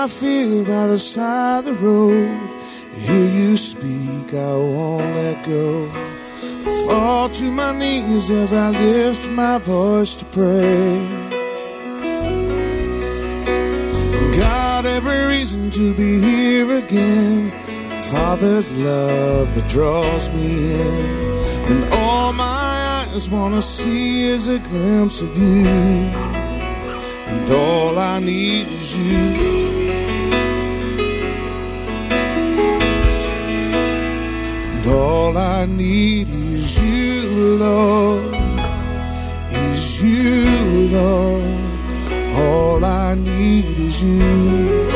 [0.00, 2.30] My fear by the side of the road.
[2.94, 5.88] Hear you speak, I won't let go.
[6.86, 11.06] Fall to my knees as I lift my voice to pray.
[14.38, 17.50] Got every reason to be here again.
[18.10, 21.72] Father's love that draws me in.
[21.72, 25.66] And all my eyes want to see is a glimpse of you.
[27.26, 29.69] And all I need is you.
[34.90, 38.34] All I need is you, Lord.
[39.50, 41.44] Is you, Lord.
[42.34, 44.89] All I need is you.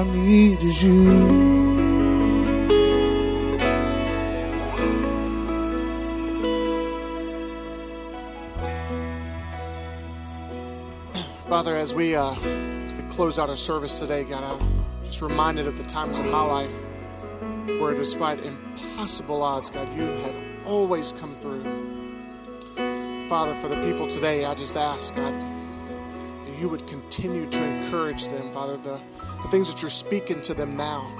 [0.00, 1.10] I need is you.
[11.46, 15.66] Father, as we, uh, as we close out our service today, God, I'm just reminded
[15.66, 16.72] of the times in my life
[17.78, 21.62] where, despite impossible odds, God, you have always come through.
[23.28, 25.38] Father, for the people today, I just ask, God,
[26.60, 29.00] you would continue to encourage them, Father, the,
[29.42, 31.10] the things that you're speaking to them now.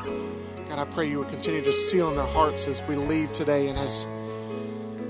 [0.69, 3.69] God, I pray you would continue to seal in their hearts as we leave today
[3.69, 4.07] and as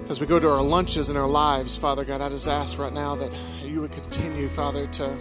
[0.09, 2.93] as we go to our lunches and our lives, Father God, I just ask right
[2.93, 3.31] now that
[3.63, 5.17] you would continue, Father, to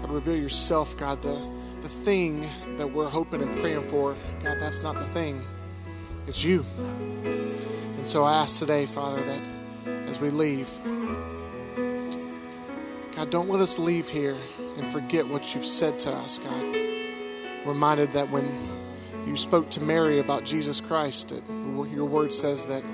[0.00, 1.38] God, reveal yourself, God, the,
[1.82, 4.16] the thing that we're hoping and praying for.
[4.42, 5.42] God, that's not the thing,
[6.26, 6.64] it's you.
[6.78, 9.40] And so I ask today, Father, that
[10.08, 10.70] as we leave,
[13.18, 14.36] God, don't let us leave here
[14.76, 16.76] and forget what you've said to us, God.
[17.66, 18.48] Reminded that when
[19.26, 21.42] you spoke to Mary about Jesus Christ, it,
[21.90, 22.84] your word says that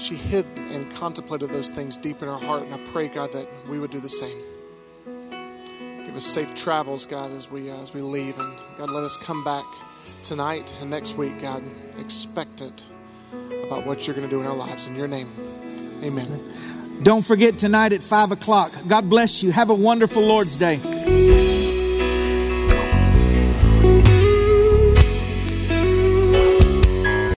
[0.00, 2.64] she hid and contemplated those things deep in her heart.
[2.64, 4.36] And I pray, God, that we would do the same.
[6.04, 9.16] Give us safe travels, God, as we uh, as we leave, and God, let us
[9.16, 9.64] come back
[10.24, 11.62] tonight and next week, God,
[12.00, 12.86] expectant
[13.62, 14.86] about what you're going to do in our lives.
[14.86, 15.28] In your name,
[16.02, 16.26] Amen.
[17.02, 18.72] Don't forget tonight at 5 o'clock.
[18.88, 19.52] God bless you.
[19.52, 21.35] Have a wonderful Lord's Day.